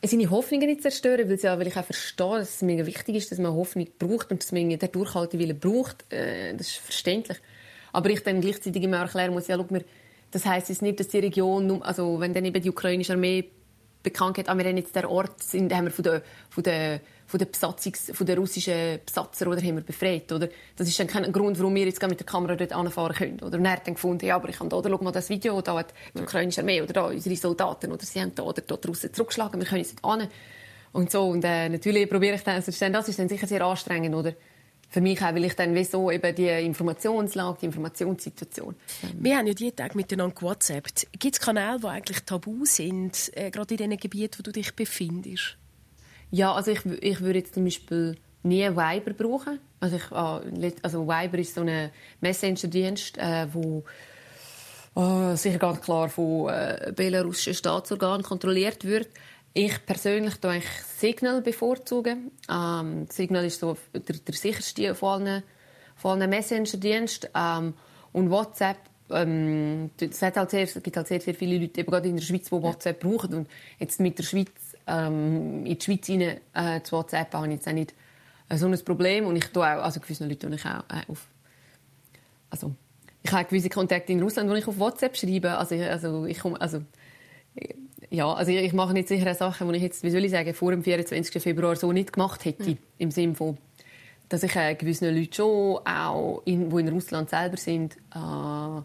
[0.07, 3.30] seine Hoffnungen nicht zerstören, weil, ja, weil ich auch verstehe, dass es mir wichtig ist,
[3.30, 6.11] dass man Hoffnung braucht und dass man den Durchhaltewillen braucht.
[6.12, 7.38] Äh, das ist verständlich.
[7.92, 9.84] Aber ich dann gleichzeitig immer erklären muss, ja, schau mir,
[10.30, 13.50] das heisst jetzt nicht, dass die Region, also wenn dann eben die ukrainische Armee
[14.02, 17.00] bekannt hat, ah, wir haben jetzt den Ort, sind, haben wir von der, von der
[17.35, 20.30] von den, Besatzungs-, von den russischen Besatzer oder haben wir befreit.
[20.30, 20.49] Oder?
[20.76, 23.41] Das ist dann kein Grund, warum wir jetzt mit der Kamera dort anfahren können.
[23.41, 23.59] Oder?
[23.59, 25.61] Und er hat dann gefunden, ja, aber ich habe da, oder schau mal das Video,
[25.61, 28.87] da hat die ukrainische Armee oder da unsere Soldaten oder sie haben da oder dort
[28.87, 30.28] draussen zurückgeschlagen, wir können jetzt an.
[30.93, 31.26] Und so.
[31.26, 34.35] Und äh, natürlich probiere ich dann, also das ist dann sicher sehr anstrengend, oder?
[34.91, 38.76] für mich auch, weil ich dann wieso eben die Informationslage, die Informationssituation.
[39.18, 41.09] Wir haben ja jeden Tag miteinander gewhatsappt.
[41.18, 44.76] Gibt es Kanäle, die eigentlich tabu sind, äh, gerade in den Gebieten, wo du dich
[44.76, 45.59] befindest?
[46.35, 49.61] Ja, also ich, ich würde jetzt zum Beispiel nie Viber brauchen.
[49.78, 50.43] Also, ich, ah,
[50.82, 53.85] also Viber ist so ein Messenger-Dienst, äh, wo
[54.97, 59.11] oh, sicher ganz klar von äh, belarussischen Staatsorganen kontrolliert wird.
[59.53, 62.32] Ich persönlich tue eigentlich Signal bevorzugen.
[62.51, 65.45] Ähm, Signal ist so der, der sicherste von allen,
[65.95, 67.30] von allen Messenger-Diensten.
[67.32, 67.74] Ähm,
[68.11, 68.78] und WhatsApp
[69.11, 72.24] ähm, es, halt sehr, es gibt halt sehr, sehr viele Leute, eben gerade in der
[72.24, 73.35] Schweiz, die WhatsApp brauchen.
[73.35, 74.51] Und jetzt mit der Schweiz
[74.87, 77.95] ähm, in die Schweiz rein, äh, zu WhatsApp habe ich jetzt auch nicht
[78.49, 79.26] äh, so ein Problem.
[79.26, 81.26] Und ich tue auch, also gewisse Leute ich auch äh, auf,
[82.51, 82.74] also
[83.22, 85.57] ich habe gewisse Kontakte in Russland, die ich auf WhatsApp schreibe.
[85.57, 86.82] Also, ich, also ich komme, also
[88.11, 90.53] ja, also ich, ich mache nicht sicher Sachen, die ich jetzt, wie soll ich sagen,
[90.55, 91.43] vor dem 24.
[91.43, 92.70] Februar so nicht gemacht hätte.
[92.70, 92.78] Mhm.
[92.99, 93.59] Im Sinne von,
[94.28, 98.82] dass ich äh, gewissen Leuten schon auch, in, die in Russland selber sind, äh,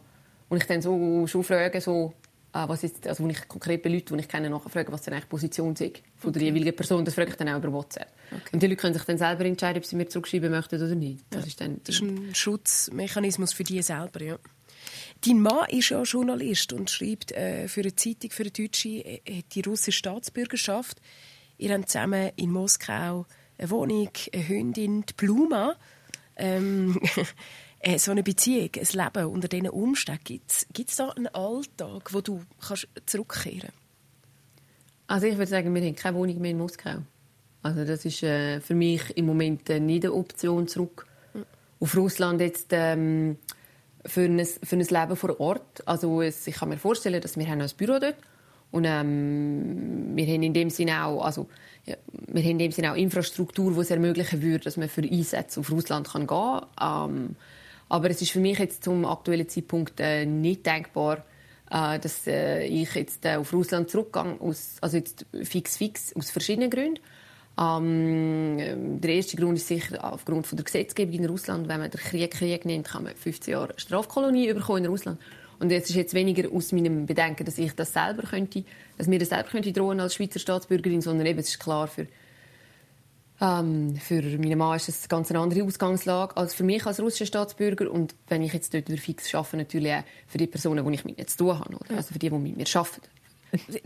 [0.50, 2.19] und ich dann so schon frage, so, äh,
[2.52, 5.30] was jetzt, also wenn ich konkret bei Leuten, die ich kenne, nachfrage, was denn eigentlich
[5.30, 8.08] Position ist von der jeweiligen Person, das frage ich dann auch über WhatsApp.
[8.32, 8.50] Okay.
[8.54, 11.24] Und die Leute können sich dann selber entscheiden, ob sie mir zurückschreiben möchten oder nicht.
[11.30, 11.48] Das, ja.
[11.48, 14.40] ist, dann das ist ein Schutzmechanismus für die selber, ja.
[15.26, 19.44] Dein Mann ist ja Journalist und schreibt äh, für eine Zeitung, für eine Deutsche, äh,
[19.52, 21.02] die russische Staatsbürgerschaft.
[21.58, 23.26] Ihr habt zusammen in Moskau
[23.58, 25.76] eine Wohnung, eine Hündin, die Bluma.
[26.38, 27.00] Ähm,
[27.80, 30.42] äh, so eine Beziehung, ein Leben unter diesen Umständen,
[30.74, 33.74] gibt es da einen Alltag, wo du kannst zurückkehren kannst?
[35.08, 36.98] Also ich würde sagen, wir haben keine Wohnung mehr in Moskau.
[37.64, 41.46] Also das ist äh, für mich im Moment äh, nicht eine Option zurück mhm.
[41.80, 43.38] auf Russland jetzt ähm,
[44.06, 45.88] für, ein, für ein Leben vor Ort.
[45.88, 48.16] Also es, ich kann mir vorstellen, dass wir haben ein Büro dort
[48.72, 51.48] und ähm, wir haben in dem Sinne auch, also
[51.86, 51.96] ja,
[52.28, 55.60] wir haben in dem Sinne auch Infrastruktur, die es ermöglichen würde, dass man für Einsätze
[55.60, 57.10] auf Russland kann gehen kann.
[57.12, 57.36] Ähm,
[57.90, 61.26] aber es ist für mich jetzt zum aktuellen Zeitpunkt äh, nicht denkbar,
[61.70, 66.30] äh, dass äh, ich jetzt äh, auf Russland zurückgehe, aus, also jetzt fix fix, aus
[66.30, 67.00] verschiedenen Gründen.
[67.60, 71.68] Ähm, der erste Grund ist sicher aufgrund von der Gesetzgebung in Russland.
[71.68, 75.20] Wenn man den Krieg Krieg nennt, kann man 15 Jahre Strafkolonie bekommen in Russland.
[75.60, 78.64] Und jetzt ist jetzt weniger aus meinem Bedenken, dass ich das selber könnte,
[78.98, 82.08] dass mir das selber könnte drohen als Schweizer Staatsbürgerin, sondern eben, es ist klar für
[83.42, 87.26] ähm, für meinen Mann ist das eine ganz andere Ausgangslage als für mich als russischer
[87.26, 87.90] Staatsbürger.
[87.90, 91.18] Und wenn ich jetzt dort fix arbeite, natürlich auch für die Personen, die ich mit
[91.18, 91.76] jetzt zu tun habe.
[91.76, 91.98] Oder?
[91.98, 93.02] Also für die, die mit mir arbeiten.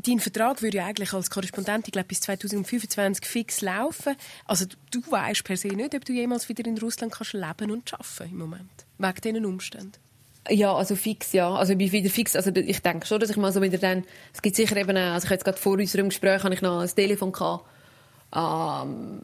[0.05, 4.15] Dein Vertrag würde ja eigentlich als Korrespondent glaub, bis 2025 fix laufen.
[4.45, 7.93] Also du weißt per se nicht, ob du jemals wieder in Russland kannst leben und
[7.93, 8.85] arbeiten im Moment.
[8.97, 9.93] Wegen diesen Umständen.
[10.49, 11.53] Ja, also fix, ja.
[11.53, 12.35] Also ich bin wieder fix.
[12.35, 14.03] Also ich denke schon, dass ich mal so wieder dann...
[14.33, 14.97] Es gibt sicher eben...
[14.97, 17.65] Also ich jetzt gerade vor unserem Gespräch habe ich noch ein Telefon gehabt
[18.35, 19.19] ähm,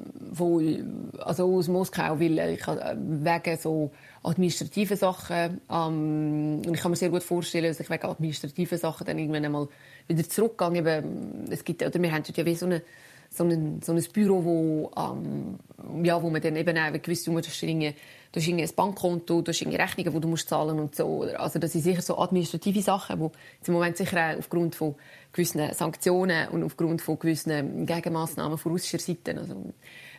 [1.20, 3.92] also aus Moskau, weil ich äh, wegen so
[4.24, 9.06] administrativen Sachen ähm, und ich kann mir sehr gut vorstellen, dass ich wegen administrativen Sachen
[9.06, 9.68] dann irgendwann einmal
[10.08, 11.04] wieder zurückgehe.
[11.50, 12.82] es gibt, oder wir haben ja wie so eine
[13.30, 15.60] so ein, so ein Büro, wo, ähm,
[16.04, 17.94] ja, wo man dann eben auch gewisse, irgendwie,
[18.32, 21.24] du hast irgendwie ein Bankkonto, hast irgendwie Rechnungen, die du musst zahlen und so.
[21.38, 24.96] Also das sind sicher so administrative Sachen, die im Moment sicher auch aufgrund von
[25.32, 29.74] gewissen Sanktionen und aufgrund von gewissen Gegenmaßnahmen von russischer Seite also,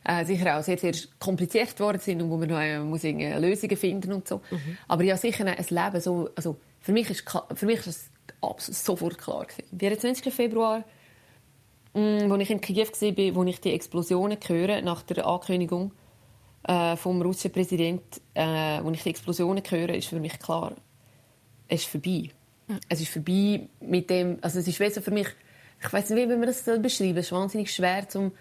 [0.05, 3.77] äh, sicher auch sehr, sehr kompliziert worden sind und wo man noch äh, muss Lösungen
[3.77, 4.41] finden und so.
[4.51, 4.79] Mhm.
[4.89, 8.79] Aber ja, sicher ein Leben so, also für mich ist, für mich ist das absolut
[8.79, 9.79] sofort klar gewesen.
[9.79, 10.33] 24.
[10.33, 10.85] Februar
[11.95, 15.93] Mm, als ich in Kiew war, wo ich die Explosionen höre nach der Ankündigung
[16.65, 20.77] äh, vom russischen Präsidenten, äh, als ich die Explosionen höre, ist für mich klar,
[21.69, 22.31] es ist vorbei.
[22.69, 22.81] Mhm.
[22.89, 25.29] Es ist vorbei mit dem, also es ist für mich,
[25.83, 28.33] ich weiß nicht, wie man das beschreiben Es ist wahnsinnig schwer, zum,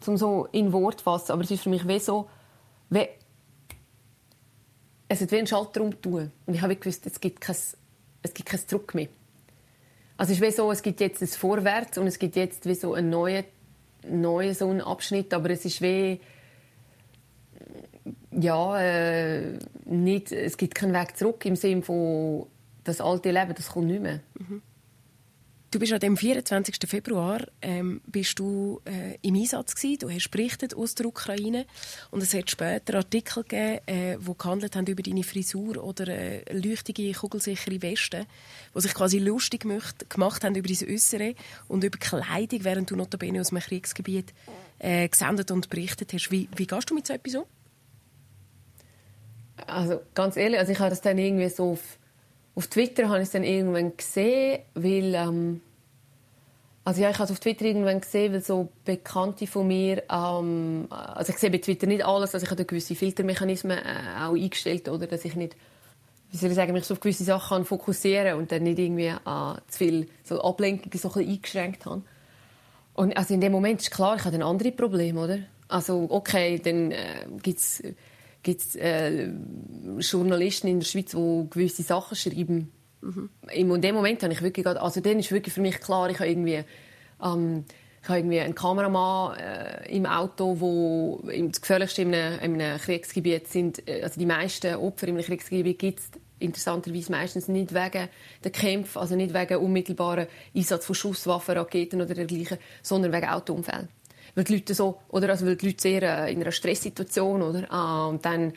[0.00, 2.28] zum so in Wort zu fassen, aber es ist für mich wie so,
[2.90, 3.08] wie,
[5.08, 6.32] es hat wie einen Schalter umtun.
[6.46, 7.56] Und ich habe gewusst, es gibt kein,
[8.22, 9.08] es gibt kein Druck mehr.
[10.16, 12.74] Also es ist wie so, es gibt jetzt ein Vorwärts und es gibt jetzt wie
[12.74, 13.44] so einen neuen,
[14.08, 16.20] neuen so einen Abschnitt, aber es ist wie
[18.30, 22.46] ja äh, nicht, es gibt keinen Weg zurück im Sinne von
[22.84, 24.20] das alte Leben, das kommt nicht mehr.
[24.38, 24.62] Mhm.
[25.76, 26.76] Du bist an dem 24.
[26.86, 29.98] Februar ähm, bist du äh, im Einsatz gewesen.
[29.98, 31.66] Du hast berichtet aus der Ukraine
[32.10, 36.50] und es hat später Artikel gegeben, äh, wo gehandelt haben über deine Frisur oder äh,
[36.50, 38.24] leuchtige kugelsichere Weste,
[38.72, 41.34] wo sich quasi lustig möcht, gemacht haben über dein Äußere
[41.68, 44.32] und über Kleidung, während du notabene aus einem Kriegsgebiet
[44.78, 46.30] äh, gesendet und berichtet hast.
[46.30, 47.44] Wie, wie gehst du mit so etwas um?
[49.66, 51.98] Also ganz ehrlich, also ich habe das dann irgendwie so auf
[52.56, 55.60] auf Twitter habe ich es dann irgendwann gesehen, weil ähm,
[56.86, 61.32] also ja, ich habe auf Twitter irgendwann gesehen, weil so Bekannte von mir, ähm, also
[61.32, 65.08] ich sehe bei Twitter nicht alles, also ich habe gewisse Filtermechanismen äh, auch eingestellt, oder,
[65.08, 65.56] dass ich nicht,
[66.30, 69.54] wie soll ich sagen, mich so auf gewisse Sachen fokussieren und dann nicht irgendwie äh,
[69.66, 72.02] zu viel so Ablenkungen so ein eingeschränkt habe.
[72.94, 75.40] Und also in dem Moment ist klar, ich habe ein anderes Problem, oder?
[75.66, 77.82] Also okay, dann äh, gibt's
[78.44, 79.32] gibt es äh,
[79.98, 82.70] Journalisten in der Schweiz, die gewisse Sachen schreiben.
[83.00, 83.30] Mhm.
[83.52, 86.28] In dem Moment habe ich wirklich, also dann ist wirklich für mich klar, ich habe
[86.28, 86.64] irgendwie,
[87.22, 87.64] ähm,
[88.02, 92.78] ich habe irgendwie einen Kameramann äh, im Auto, wo das gefährlichste in einem, in einem
[92.78, 98.08] Kriegsgebiet sind, äh, also die meisten Opfer im Kriegsgebiet gibt es interessanterweise meistens nicht wegen
[98.44, 103.88] der Kämpfe, also nicht wegen unmittelbaren Einsatz von Schusswaffen, Raketen oder dergleichen, sondern wegen Autounfällen
[104.36, 107.72] weil die Leute so, oder also weil die Leute sehr äh, in einer Stresssituation, oder,
[107.72, 108.52] ah, und dann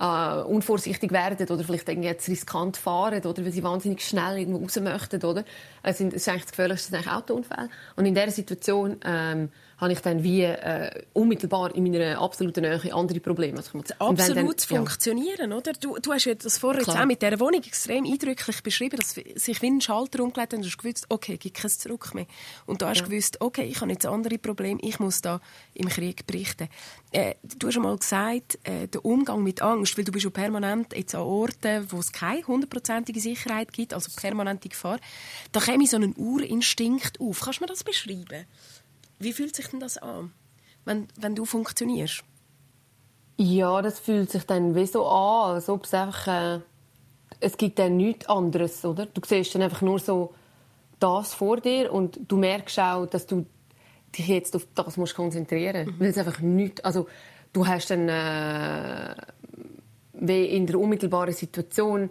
[0.00, 4.80] äh, unvorsichtig werden oder vielleicht jetzt riskant fahren oder weil sie wahnsinnig schnell irgendwo raus
[4.80, 5.44] möchten, oder?
[5.82, 7.68] Es sind, es ist eigentlich das Gefährlichste sind Autounfälle.
[7.96, 9.50] Und in dieser Situation ähm,
[9.80, 13.58] habe ich dann wie äh, unmittelbar in meiner absoluten Nähe andere Probleme.
[13.58, 14.76] Also Absolut dann, ja.
[14.76, 15.72] funktionieren, oder?
[15.72, 19.12] Du, du hast ja das vorher jetzt auch mit dieser Wohnung extrem eindrücklich beschrieben, dass
[19.12, 22.26] sich wie ein Schalter umgelegt hat und du hast gewusst, okay, gibt kein Zurück mehr.
[22.66, 23.06] Und du hast ja.
[23.06, 25.40] gewusst, okay, ich habe jetzt andere Probleme, ich muss da
[25.72, 26.68] im Krieg berichten.
[27.12, 30.94] Äh, du hast einmal gesagt, äh, der Umgang mit Angst, weil du bist ja permanent
[30.94, 34.98] jetzt an Orten, wo es keine hundertprozentige Sicherheit gibt, also permanente Gefahr,
[35.52, 37.40] da käme so ein Urinstinkt auf.
[37.40, 38.46] Kannst du mir das beschreiben?
[39.20, 40.32] Wie fühlt sich denn das an,
[40.84, 42.24] wenn, wenn du funktionierst?
[43.36, 46.26] Ja, das fühlt sich dann wie so an, als ob es einfach...
[46.26, 46.60] Äh,
[47.38, 49.06] es gibt dann nichts anderes, oder?
[49.06, 50.34] Du siehst dann einfach nur so
[50.98, 53.46] das vor dir und du merkst auch, dass du
[54.18, 55.96] dich jetzt auf das musst konzentrieren musst.
[55.96, 56.00] Mhm.
[56.00, 56.82] Weil es einfach nichts...
[56.82, 57.06] Also,
[57.52, 58.08] du hast dann...
[58.08, 59.14] Äh,
[60.20, 62.10] wie in der unmittelbaren Situation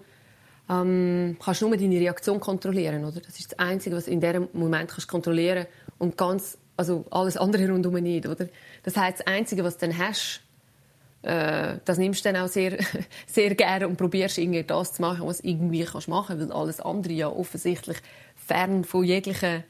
[0.69, 3.21] ähm, kannst du nur deine Reaktion kontrollieren, oder?
[3.21, 5.65] Das ist das Einzige, was in diesem Moment kannst kontrollieren
[5.97, 8.47] und ganz also alles andere rundum nicht, oder?
[8.83, 10.39] Das heißt, das Einzige, was du dann hast,
[11.23, 12.77] äh, das nimmst du dann auch sehr,
[13.27, 17.11] sehr gerne und probierst irgendwie das zu machen, was irgendwie kannst machen, weil alles andere
[17.11, 17.97] ja offensichtlich
[18.33, 19.65] fern von jeglicher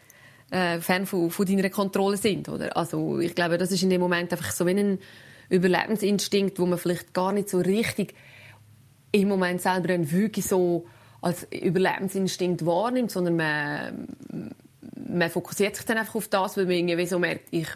[0.51, 2.78] äh, fern von, von deiner Kontrolle sind, oder?
[2.78, 4.99] Also ich glaube, das ist in dem Moment einfach so wie ein
[5.49, 8.14] Überlebensinstinkt, wo man vielleicht gar nicht so richtig
[9.12, 10.86] im Moment selber wirklich so
[11.22, 14.55] als Überlebensinstinkt wahrnimmt, sondern man,
[14.95, 17.67] man fokussiert sich dann einfach auf das, weil man irgendwie so merkt, ich,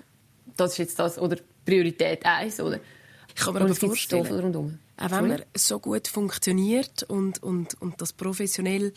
[0.55, 2.79] das ist jetzt das oder Priorität eins oder.
[3.27, 4.79] Ich kann mir aber vorstellen, rundum.
[4.97, 8.93] auch wenn man so gut funktioniert und, und, und das professionell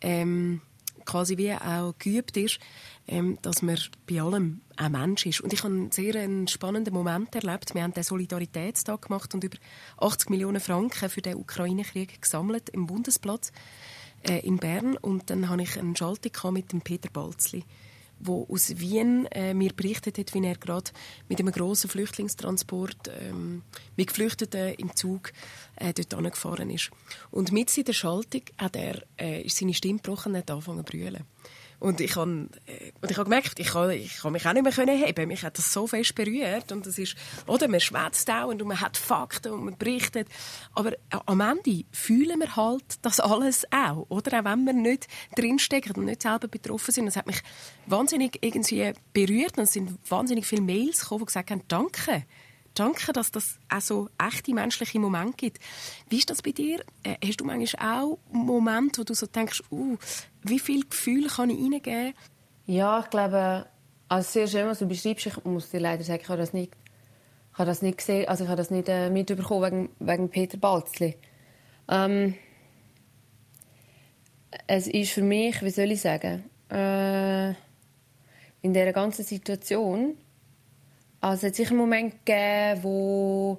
[0.00, 0.60] ähm,
[1.04, 2.60] quasi wie auch geübt ist,
[3.08, 5.40] ähm, dass man bei allem ein Mensch ist.
[5.40, 7.74] Und ich habe einen sehr einen spannenden Moment erlebt.
[7.74, 9.56] Wir haben den Solidaritätstag gemacht und über
[9.98, 13.50] 80 Millionen Franken für den Ukraine-Krieg gesammelt im Bundesplatz
[14.22, 14.96] äh, in Bern.
[14.96, 17.64] Und dann hatte ich eine Schaltung mit dem Peter Balzli
[18.20, 20.90] wo aus Wien äh, mir berichtet hat, wie er gerade
[21.28, 23.62] mit einem großen Flüchtlingstransport ähm,
[23.96, 25.32] mit Geflüchteten im Zug
[25.76, 26.90] äh, dort angefahren ist.
[27.30, 30.92] Und mit seiner Schaltung hat er äh, ist seine Stimme gebrochen und hat angefangen zu
[30.92, 31.24] brüllen.
[31.80, 34.96] Und ich habe äh, und ich habe gemerkt, ich kann, ich mich auch nicht mehr
[34.96, 35.28] heben.
[35.28, 36.70] Mich hat das so fest berührt.
[36.70, 37.16] Und das ist,
[37.46, 37.68] oder?
[37.68, 40.28] Man schwätzt auch und man hat Fakten und man berichtet,
[40.74, 40.92] aber
[41.26, 44.40] am Ende fühlen wir halt das alles auch, oder?
[44.40, 47.06] Auch wenn wir nicht drinstecken und nicht selber betroffen sind.
[47.06, 47.42] Das hat mich
[47.86, 49.56] wahnsinnig irgendwie berührt.
[49.56, 52.24] Und es sind wahnsinnig viele Mails gekommen, die gesagt haben, danke
[52.74, 55.58] danke, dass das auch so echte menschliche Momente gibt.
[56.08, 56.80] Wie ist das bei dir?
[57.02, 59.96] Äh, hast du manchmal auch Momente, wo du so denkst, uh,
[60.42, 62.14] wie viel Gefühl kann ich reingeben?
[62.66, 63.66] Ja, ich glaube,
[64.08, 65.26] also sehr schön, was du beschreibst.
[65.26, 66.72] Ich muss dir leider sagen, ich habe das nicht,
[67.52, 70.58] ich habe das nicht gesehen, also ich habe das nicht äh, mitbekommen wegen, wegen Peter
[70.58, 71.16] Balzli.
[71.88, 72.34] Ähm,
[74.66, 77.50] es ist für mich, wie soll ich sagen, äh,
[78.62, 80.16] in dieser ganzen Situation
[81.20, 83.58] also es hat sicher einen Moment gegeben, wo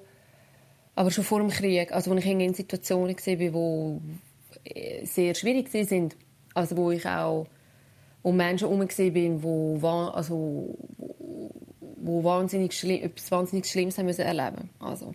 [0.94, 6.16] aber schon vor dem Krieg, also wo ich in Situationen war, die sehr schwierig sind.
[6.54, 7.46] Also wo ich auch
[8.22, 10.76] um Menschen herum bin, wo, also,
[11.96, 15.14] wo wahnsinnig etwas wahnsinnig Schlimmes haben müssen erleben Also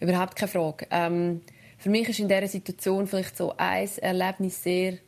[0.00, 0.86] überhaupt keine Frage.
[0.90, 1.42] Ähm,
[1.78, 4.98] für mich ist in dieser Situation vielleicht so ein Erlebnis sehr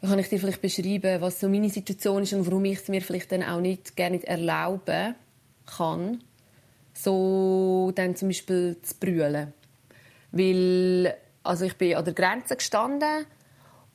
[0.00, 3.02] kann ich dir vielleicht beschreiben, was so meine Situation ist und warum ich es mir
[3.02, 5.16] vielleicht dann auch nicht gerne erlauben
[5.76, 6.22] kann,
[6.94, 9.52] so dann zum Beispiel zu brüllen.
[10.32, 13.26] Weil also ich bin an der Grenze gestanden,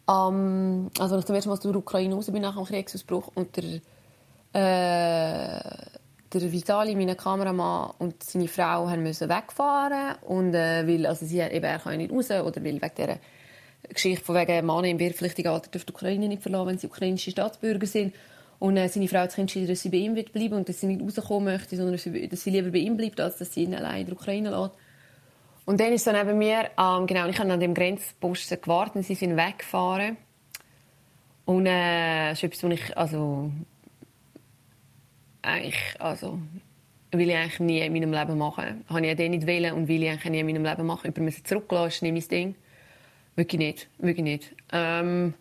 [0.09, 3.63] ähm, also zum ersten Mal aus der Ukraine raus bin nach dem Kriegsausbruch und der,
[4.53, 5.59] äh,
[6.33, 11.63] der Vitali, mein Kameramann und seine Frau müssen wegfahren und äh, weil also sie eben
[11.63, 13.19] er kann nicht raus oder weil wegen der
[13.89, 17.31] Geschichte von wegen Mann im wehrpflichtigen Alter dürfen die Ukraine nicht verlassen, wenn sie ukrainische
[17.31, 18.13] Staatsbürger sind
[18.63, 20.87] und äh, seine Frau hat sich entschieden, dass sie bei ihm bleiben und dass sie
[20.87, 23.63] nicht rauskommen möchte, sondern dass sie, dass sie lieber bei ihm bleibt, als dass sie
[23.63, 24.71] ihn allein in der Ukraine lässt.
[25.65, 29.03] Und dann ist so neben mir, ähm, genau, ich habe an dem Grenzposten gewartet und
[29.03, 30.15] sie sind weggefahren.
[31.43, 33.51] Und äh, das ist etwas, was ich, also,
[35.41, 36.39] eigentlich, also,
[37.11, 38.85] will ich eigentlich nie in meinem Leben machen.
[38.87, 41.09] Habe ich den nicht wählen und will ich eigentlich nie in meinem Leben machen.
[41.09, 42.55] Über müssen zurücklassen, ist nicht mein Ding.
[43.35, 44.55] Wirklich nicht, wirklich nicht.
[44.71, 45.33] Ähm,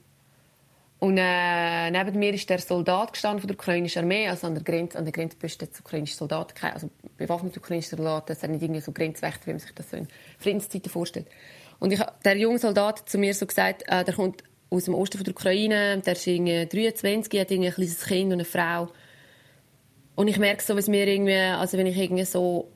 [1.03, 4.63] und äh, neben mir ist der Soldat gestanden von der ukrainischen Armee, also an der
[4.63, 8.81] Grenze, an der Grenzposten des ukrainischen Soldaten, also bewaffnete ukrainische Soldaten, das sind nicht irgendwie
[8.81, 10.07] so Grenzwächter, wie man sich das so in
[10.39, 11.27] Friedenszeiten vorstellt.
[11.81, 14.95] Und ich, der junge Soldat hat zu mir so gesagt, äh, der kommt aus dem
[14.95, 18.45] Osten von der Ukraine, der ist irgendwie 23, hat irgendwie ein kleines Kind und eine
[18.45, 18.89] Frau.
[20.15, 22.71] Und ich merke so, was mir irgendwie, also wenn ich irgendwie so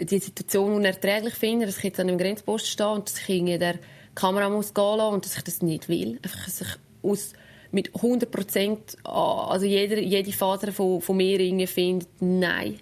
[0.00, 3.58] die Situation unerträglich finde, dass ich jetzt an einem Grenzposten stehe und dass ich irgendwie
[3.58, 3.80] der
[4.14, 6.20] Kamera muss gehen lassen und dass ich das nicht will.
[6.22, 7.32] Einfach, dass ich aus
[7.70, 12.78] mit 100 Prozent, also jeder, jede Faser von, von mir irgendwie findet, nein.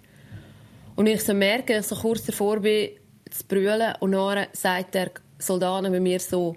[0.95, 2.91] Und ich so merke, dass ich so kurz davor bin,
[3.29, 6.55] zu brüllen, und dann sagt der Soldat bei mir so,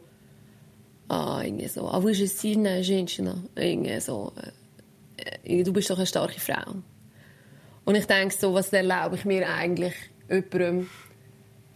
[1.09, 3.43] ah, irgendwie so, ah, wo ist es deine Женщина?
[3.57, 4.33] Irgendwie so,
[5.17, 6.77] äh, äh, du bist doch eine starke Frau.
[7.85, 9.95] Und ich denke so, was erlaube ich mir eigentlich,
[10.29, 10.89] jemandem,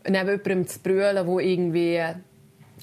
[0.06, 2.14] neben jemandem zu brüllen, wo irgendwie äh,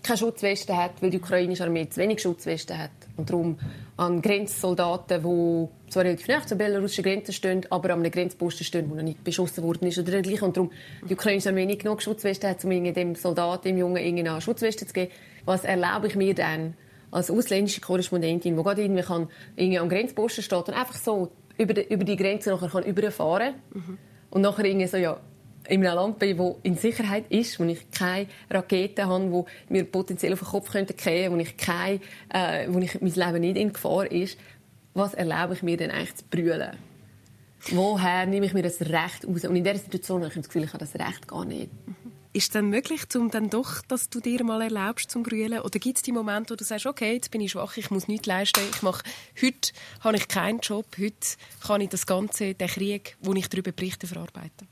[0.03, 2.91] keine Schutzweste hat, weil die ukrainische Armee zu wenig Schutzweste hat.
[3.17, 3.59] Und darum
[3.97, 8.87] an Grenzsoldaten, die zwar relativ nah zur belarussischen Grenze stehen, aber an einem Grenzposten stehen,
[8.87, 10.47] der noch nicht beschossen worden ist oder dergleichen.
[10.47, 10.71] Und darum
[11.07, 14.93] die ukrainische Armee nicht genug Schutzweste hat, um dem Soldaten, dem Jungen, eine Schutzweste zu
[14.93, 15.11] geben.
[15.45, 16.75] Was erlaube ich mir dann
[17.11, 21.73] als ausländische Korrespondentin, die gerade irgendwie, kann, irgendwie am Grenzposten steht und einfach so über
[21.73, 23.97] die, über die Grenze nachher kann überfahren mhm.
[24.29, 25.19] und nachher irgendwie so, ja,
[25.67, 29.83] in einem Land bin, das in Sicherheit ist, wo ich keine Raketen habe, die mir
[29.85, 33.57] potenziell auf den Kopf könnten fallen, wo ich kein, äh, wo ich mein Leben nicht
[33.57, 34.37] in Gefahr ist,
[34.93, 36.77] was erlaube ich mir denn eigentlich zu brüllen?
[37.69, 39.45] Woher nehme ich mir das Recht aus?
[39.45, 41.69] Und in dieser Situation habe ich das Gefühl, ich habe das Recht gar nicht.
[42.33, 45.59] Ist es dann möglich, um dann doch, dass du dir mal erlaubst zum Brüllen?
[45.59, 48.07] Oder gibt es die Momente, wo du sagst, okay, jetzt bin ich schwach, ich muss
[48.07, 49.03] nichts leisten, ich mache,
[49.41, 51.13] heute habe ich keinen Job, heute
[51.65, 54.70] kann ich das Ganze, den Krieg, wo ich darüber berichte, verarbeiten?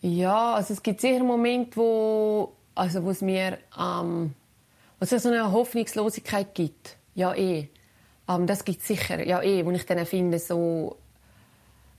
[0.00, 4.34] Ja, also es gibt sicher Momente, wo, also wo es mir, ähm,
[4.98, 7.68] Was es so eine Hoffnungslosigkeit gibt, ja eh.
[8.26, 10.96] Um, das gibt es sicher, ja eh, wo ich dann finde, so,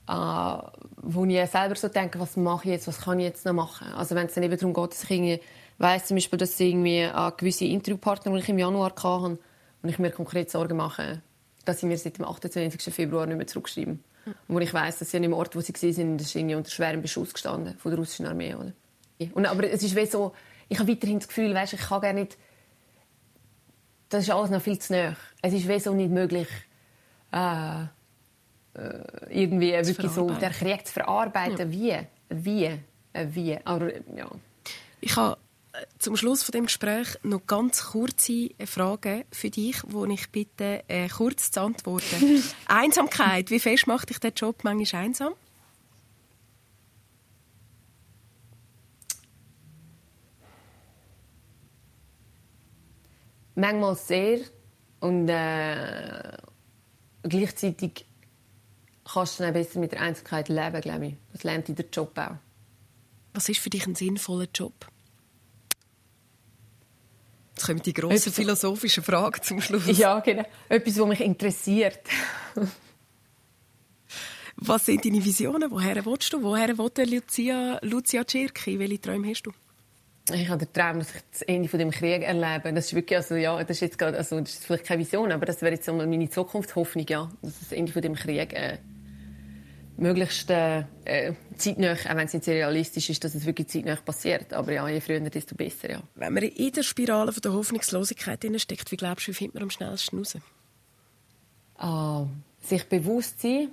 [0.09, 0.57] uh,
[0.97, 3.93] wo ich selber so denke, was mache ich jetzt, was kann ich jetzt noch machen?
[3.93, 5.39] Also wenn es dann eben darum geht, dass ich irgendwie
[5.77, 9.37] weiss zum Beispiel, dass irgendwie uh, gewisse Interviewpartner, die ich im Januar hatte,
[9.83, 11.21] und ich mir konkret Sorgen mache,
[11.65, 12.93] dass sie mir seit dem 28.
[12.93, 14.03] Februar nicht mehr zurückschreiben.
[14.47, 17.01] Wo ich weiss, dass sie an dem Ort, wo sie waren, das ist unter schwerem
[17.01, 18.55] Beschuss gestanden von der russischen Armee.
[18.55, 18.73] Oder?
[19.33, 20.33] Und, aber es ist wie so,
[20.69, 22.37] ich habe weiterhin das Gefühl, weißt, ich kann gar nicht
[24.09, 25.15] das ist alles noch viel zu nah.
[25.41, 26.47] Es ist wieso nicht möglich,
[27.31, 27.87] äh, äh,
[29.29, 31.71] irgendwie wirklich so den Krieg zu verarbeiten.
[31.71, 32.07] Ja.
[32.29, 32.43] Wie?
[32.45, 32.79] Wie?
[33.13, 33.57] Äh, wie?
[33.65, 34.29] Aber, ja.
[35.01, 35.37] Ich habe
[35.99, 41.07] zum Schluss von dem Gespräch noch ganz kurze Fragen für dich, wo ich bitte äh,
[41.09, 42.43] kurz zu antworten.
[42.67, 43.49] Einsamkeit.
[43.49, 45.33] Wie fest macht dich der Job manchmal einsam?
[53.57, 54.39] manchmal sehr
[54.99, 56.37] und äh,
[57.23, 58.05] gleichzeitig
[59.03, 61.15] kannst du dann besser mit der Einsamkeit leben, glaube ich.
[61.33, 62.37] Das lernt in der Job auch.
[63.33, 64.87] Was ist für dich ein sinnvoller Job?
[67.57, 69.97] Jetzt kommen die grossen philosophischen Fragen zum Schluss.
[69.97, 70.45] Ja, genau.
[70.69, 71.99] Etwas, was mich interessiert.
[74.57, 75.71] Was sind deine Visionen?
[75.71, 76.43] Woher willst du?
[76.43, 78.77] Woher will Lucia, Lucia Cirki?
[78.77, 79.51] Welche Träume hast du?
[80.33, 82.73] ich habe den Traum, dass ich das Ende von dem Krieg erlebe.
[82.73, 85.31] Das ist wirklich, also ja, das ist jetzt gerade, also das ist vielleicht keine Vision,
[85.31, 88.77] aber das wäre jetzt meine Zukunftshoffnung, ja, dass das Ende von dem Krieg äh,
[89.97, 93.95] möglichst äh, äh zeitnah, auch wenn es nicht sehr realistisch ist, dass es wirklich zeitnah
[93.95, 94.53] passiert.
[94.53, 96.03] Aber ja, je früher, desto besser, ja.
[96.15, 99.63] Wenn man in der Spirale von der Hoffnungslosigkeit steckt, wie glaubst du, wie findet man
[99.63, 100.37] am schnellsten raus?
[101.77, 102.25] Ah,
[102.61, 103.69] sich bewusst sein,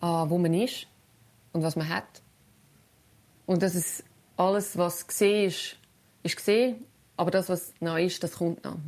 [0.00, 0.86] ah, wo man ist
[1.52, 2.22] und was man hat.
[3.46, 4.02] Und dass es
[4.36, 5.76] alles, was gesehen ist,
[6.22, 6.84] ist gesehen,
[7.16, 8.78] aber das, was noch ist, das kommt noch.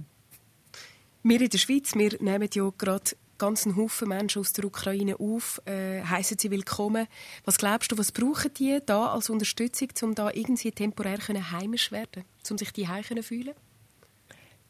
[1.22, 5.18] Wir in der Schweiz, wir nehmen ja gerade ganz einen Haufen Menschen aus der Ukraine
[5.18, 7.06] auf, äh, heißen sie willkommen.
[7.44, 12.24] Was glaubst du, was brauchen die da als Unterstützung, um da irgendwie temporär heimisch werden,
[12.50, 13.54] um sich die heim fühlen?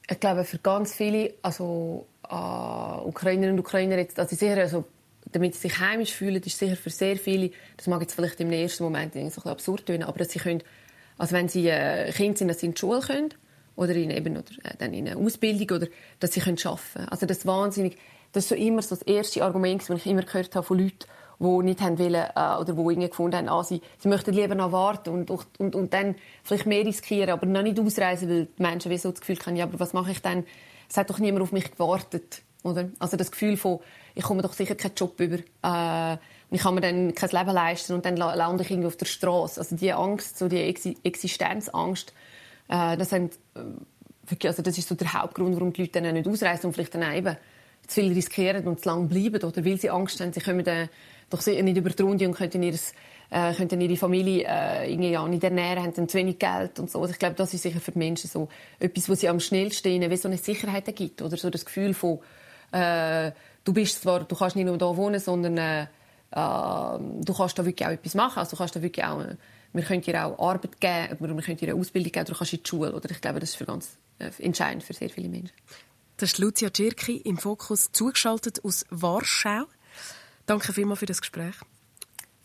[0.09, 4.85] Ich glaube, für ganz viele, also äh, Ukrainerinnen und Ukrainer jetzt, also sicher, also
[5.33, 8.53] damit sie sich heimisch fühlen, ist sicher für sehr viele, das mag jetzt vielleicht im
[8.53, 10.62] ersten Moment so ein bisschen absurd tönen, aber dass sie können,
[11.19, 13.35] also wenn sie äh, Kinder sind, dass sie in die Schule können
[13.75, 15.89] oder in, eben, oder, äh, dann in eine Ausbildung oder
[16.21, 17.99] dass sie können arbeiten Also das wahnsinnig,
[18.37, 21.07] das ist so immer so das erste Argument, das ich immer gehört habe von Leuten,
[21.39, 24.55] die nicht haben wollen, äh, oder die irgendwie gefunden haben, ah, sie, sie möchten lieber
[24.55, 26.14] noch warten und, und, und dann
[26.45, 29.57] vielleicht mehr riskieren, aber noch nicht ausreisen, weil die Menschen wie so das Gefühl haben,
[29.57, 30.45] ja, aber was mache ich dann?
[30.89, 32.43] Es hat doch niemand auf mich gewartet.
[32.62, 32.91] Oder?
[32.99, 33.80] Also das Gefühl von,
[34.14, 35.39] ich komme doch sicher keinen Job über.
[35.62, 36.18] Äh,
[36.51, 39.61] ich kann mir dann kein Leben leisten und dann lande ich irgendwie auf der Straße.
[39.61, 42.12] Also die Angst, so die Existenzangst,
[42.68, 46.28] äh, das, sind, äh, also das ist so der Hauptgrund, warum die Leute dann nicht
[46.28, 47.37] ausreisen und vielleicht dann eben
[47.87, 49.43] zu viel riskieren und zu lange bleiben.
[49.43, 50.89] Oder weil sie Angst haben, sie kommen dann
[51.30, 52.93] doch nicht über die Runde und ihres,
[53.30, 56.91] äh, können ihre Familie äh, irgendwie ja, nicht ernähren, haben dann zu wenig Geld und
[56.91, 57.01] so.
[57.01, 59.89] Also ich glaube, das ist sicher für die Menschen so etwas, was sie am schnellsten
[59.89, 61.22] ihnen wie so eine Sicherheit gibt.
[61.22, 62.20] Oder so das Gefühl von,
[62.72, 63.32] äh,
[63.64, 65.87] du bist zwar, du kannst nicht nur da wohnen, sondern äh, äh,
[66.30, 68.39] du kannst da wirklich auch etwas machen.
[68.39, 69.37] Also du kannst da wirklich auch, äh,
[69.72, 72.62] wir können dir auch Arbeit geben, wir können dir eine Ausbildung geben, du kannst in
[72.62, 72.93] die Schule.
[72.93, 75.53] Oder ich glaube, das ist für ganz äh, entscheidend für sehr viele Menschen.
[76.19, 79.67] Das ist Lucia Cirki im Fokus zugeschaltet aus Warschau.
[80.47, 81.55] Danke vielmals für das Gespräch.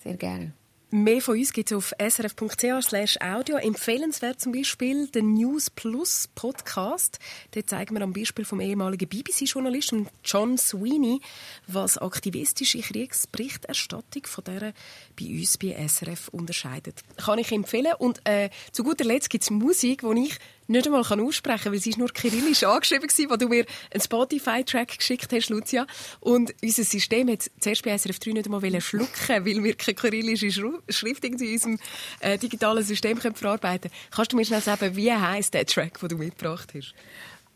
[0.03, 0.53] Sehr gerne.
[0.93, 3.55] Mehr von uns gibt es auf srf.ch audio.
[3.55, 7.17] Empfehlenswert zum Beispiel der News Plus Podcast.
[7.51, 11.21] Dort zeigen wir am Beispiel vom ehemaligen BBC-Journalisten John Sweeney,
[11.65, 14.73] was aktivistische Kriegsberichterstattung von der
[15.17, 17.03] bei uns bei SRF unterscheidet.
[17.15, 17.93] Kann ich empfehlen.
[17.97, 21.79] Und äh, zu guter Letzt gibt es Musik, die ich nicht einmal aussprechen kann, weil
[21.79, 25.85] ist nur kyrillisch angeschrieben war, wo du mir einen Spotify-Track geschickt hast, Lucia.
[26.19, 30.51] Und unser System hat zuerst bei SRF 3 nicht einmal schlucken weil wir keine kyrillische
[30.51, 31.79] Schrift in unserem
[32.19, 34.09] äh, digitalen System können verarbeiten können.
[34.11, 36.93] Kannst du mir schnell sagen, wie heisst der Track, den du mitgebracht hast?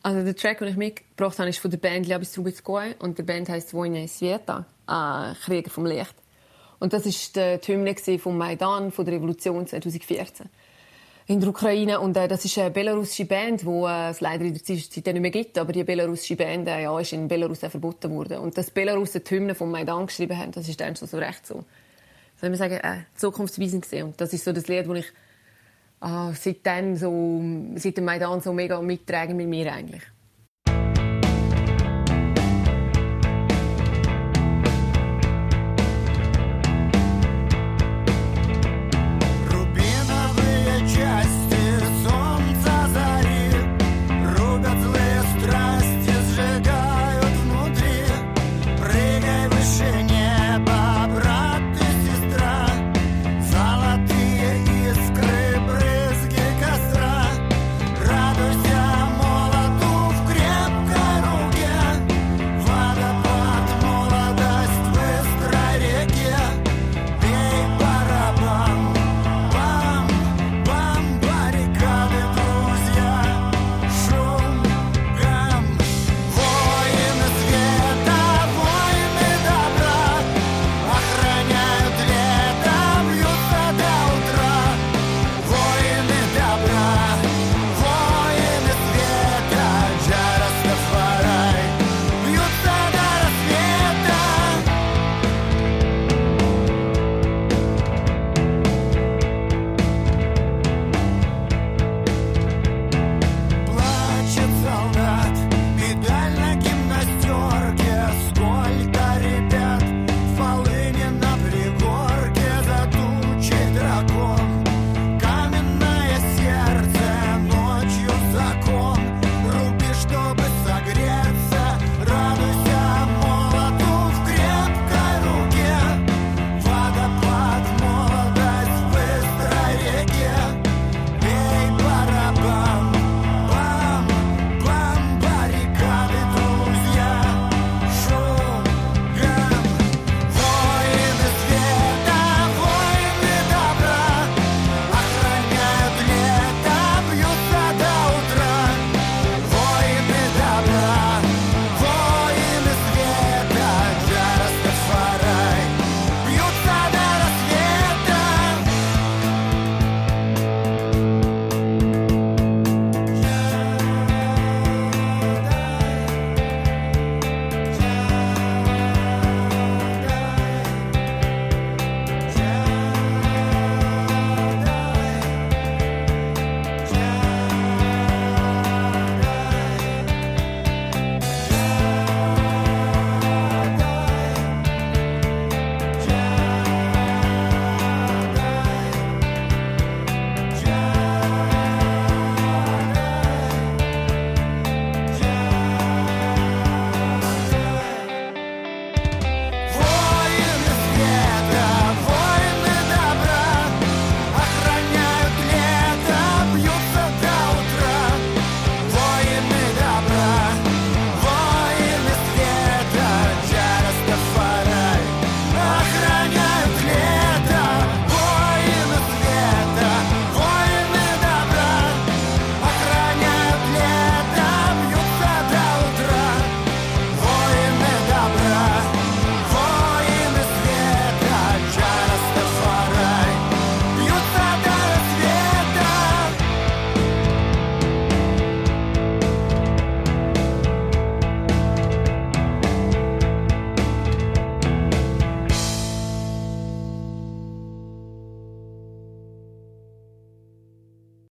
[0.03, 3.23] Also der Track, den ich mitgebracht habe, ist von der Band Labis Trubetskoy und der
[3.23, 6.15] Band heisst Vojna Svieta, äh, Krieger vom Licht.
[6.79, 10.49] Und das ist die Hymne vom Maidan, von der Revolution 2014
[11.27, 11.99] in der Ukraine.
[11.99, 15.21] Und äh, das ist eine belarussische Band, die äh, es leider in der Zwischenzeit nicht
[15.21, 15.57] mehr gibt.
[15.57, 18.39] Aber die belarussische Band äh, ja, ist in Belarus auch verboten worden.
[18.39, 21.45] Und dass Belarus die Hymne vom Maidan geschrieben haben, das ist dann schon so recht
[21.45, 21.63] so,
[22.39, 24.07] soll man sagen, äh, zukunftsweisend gesehen.
[24.07, 25.11] Und das ist so das Lied, das ich
[26.01, 27.41] äh, seitdem so,
[27.75, 30.03] seit dem Maidan so mega mittrage mit mir eigentlich.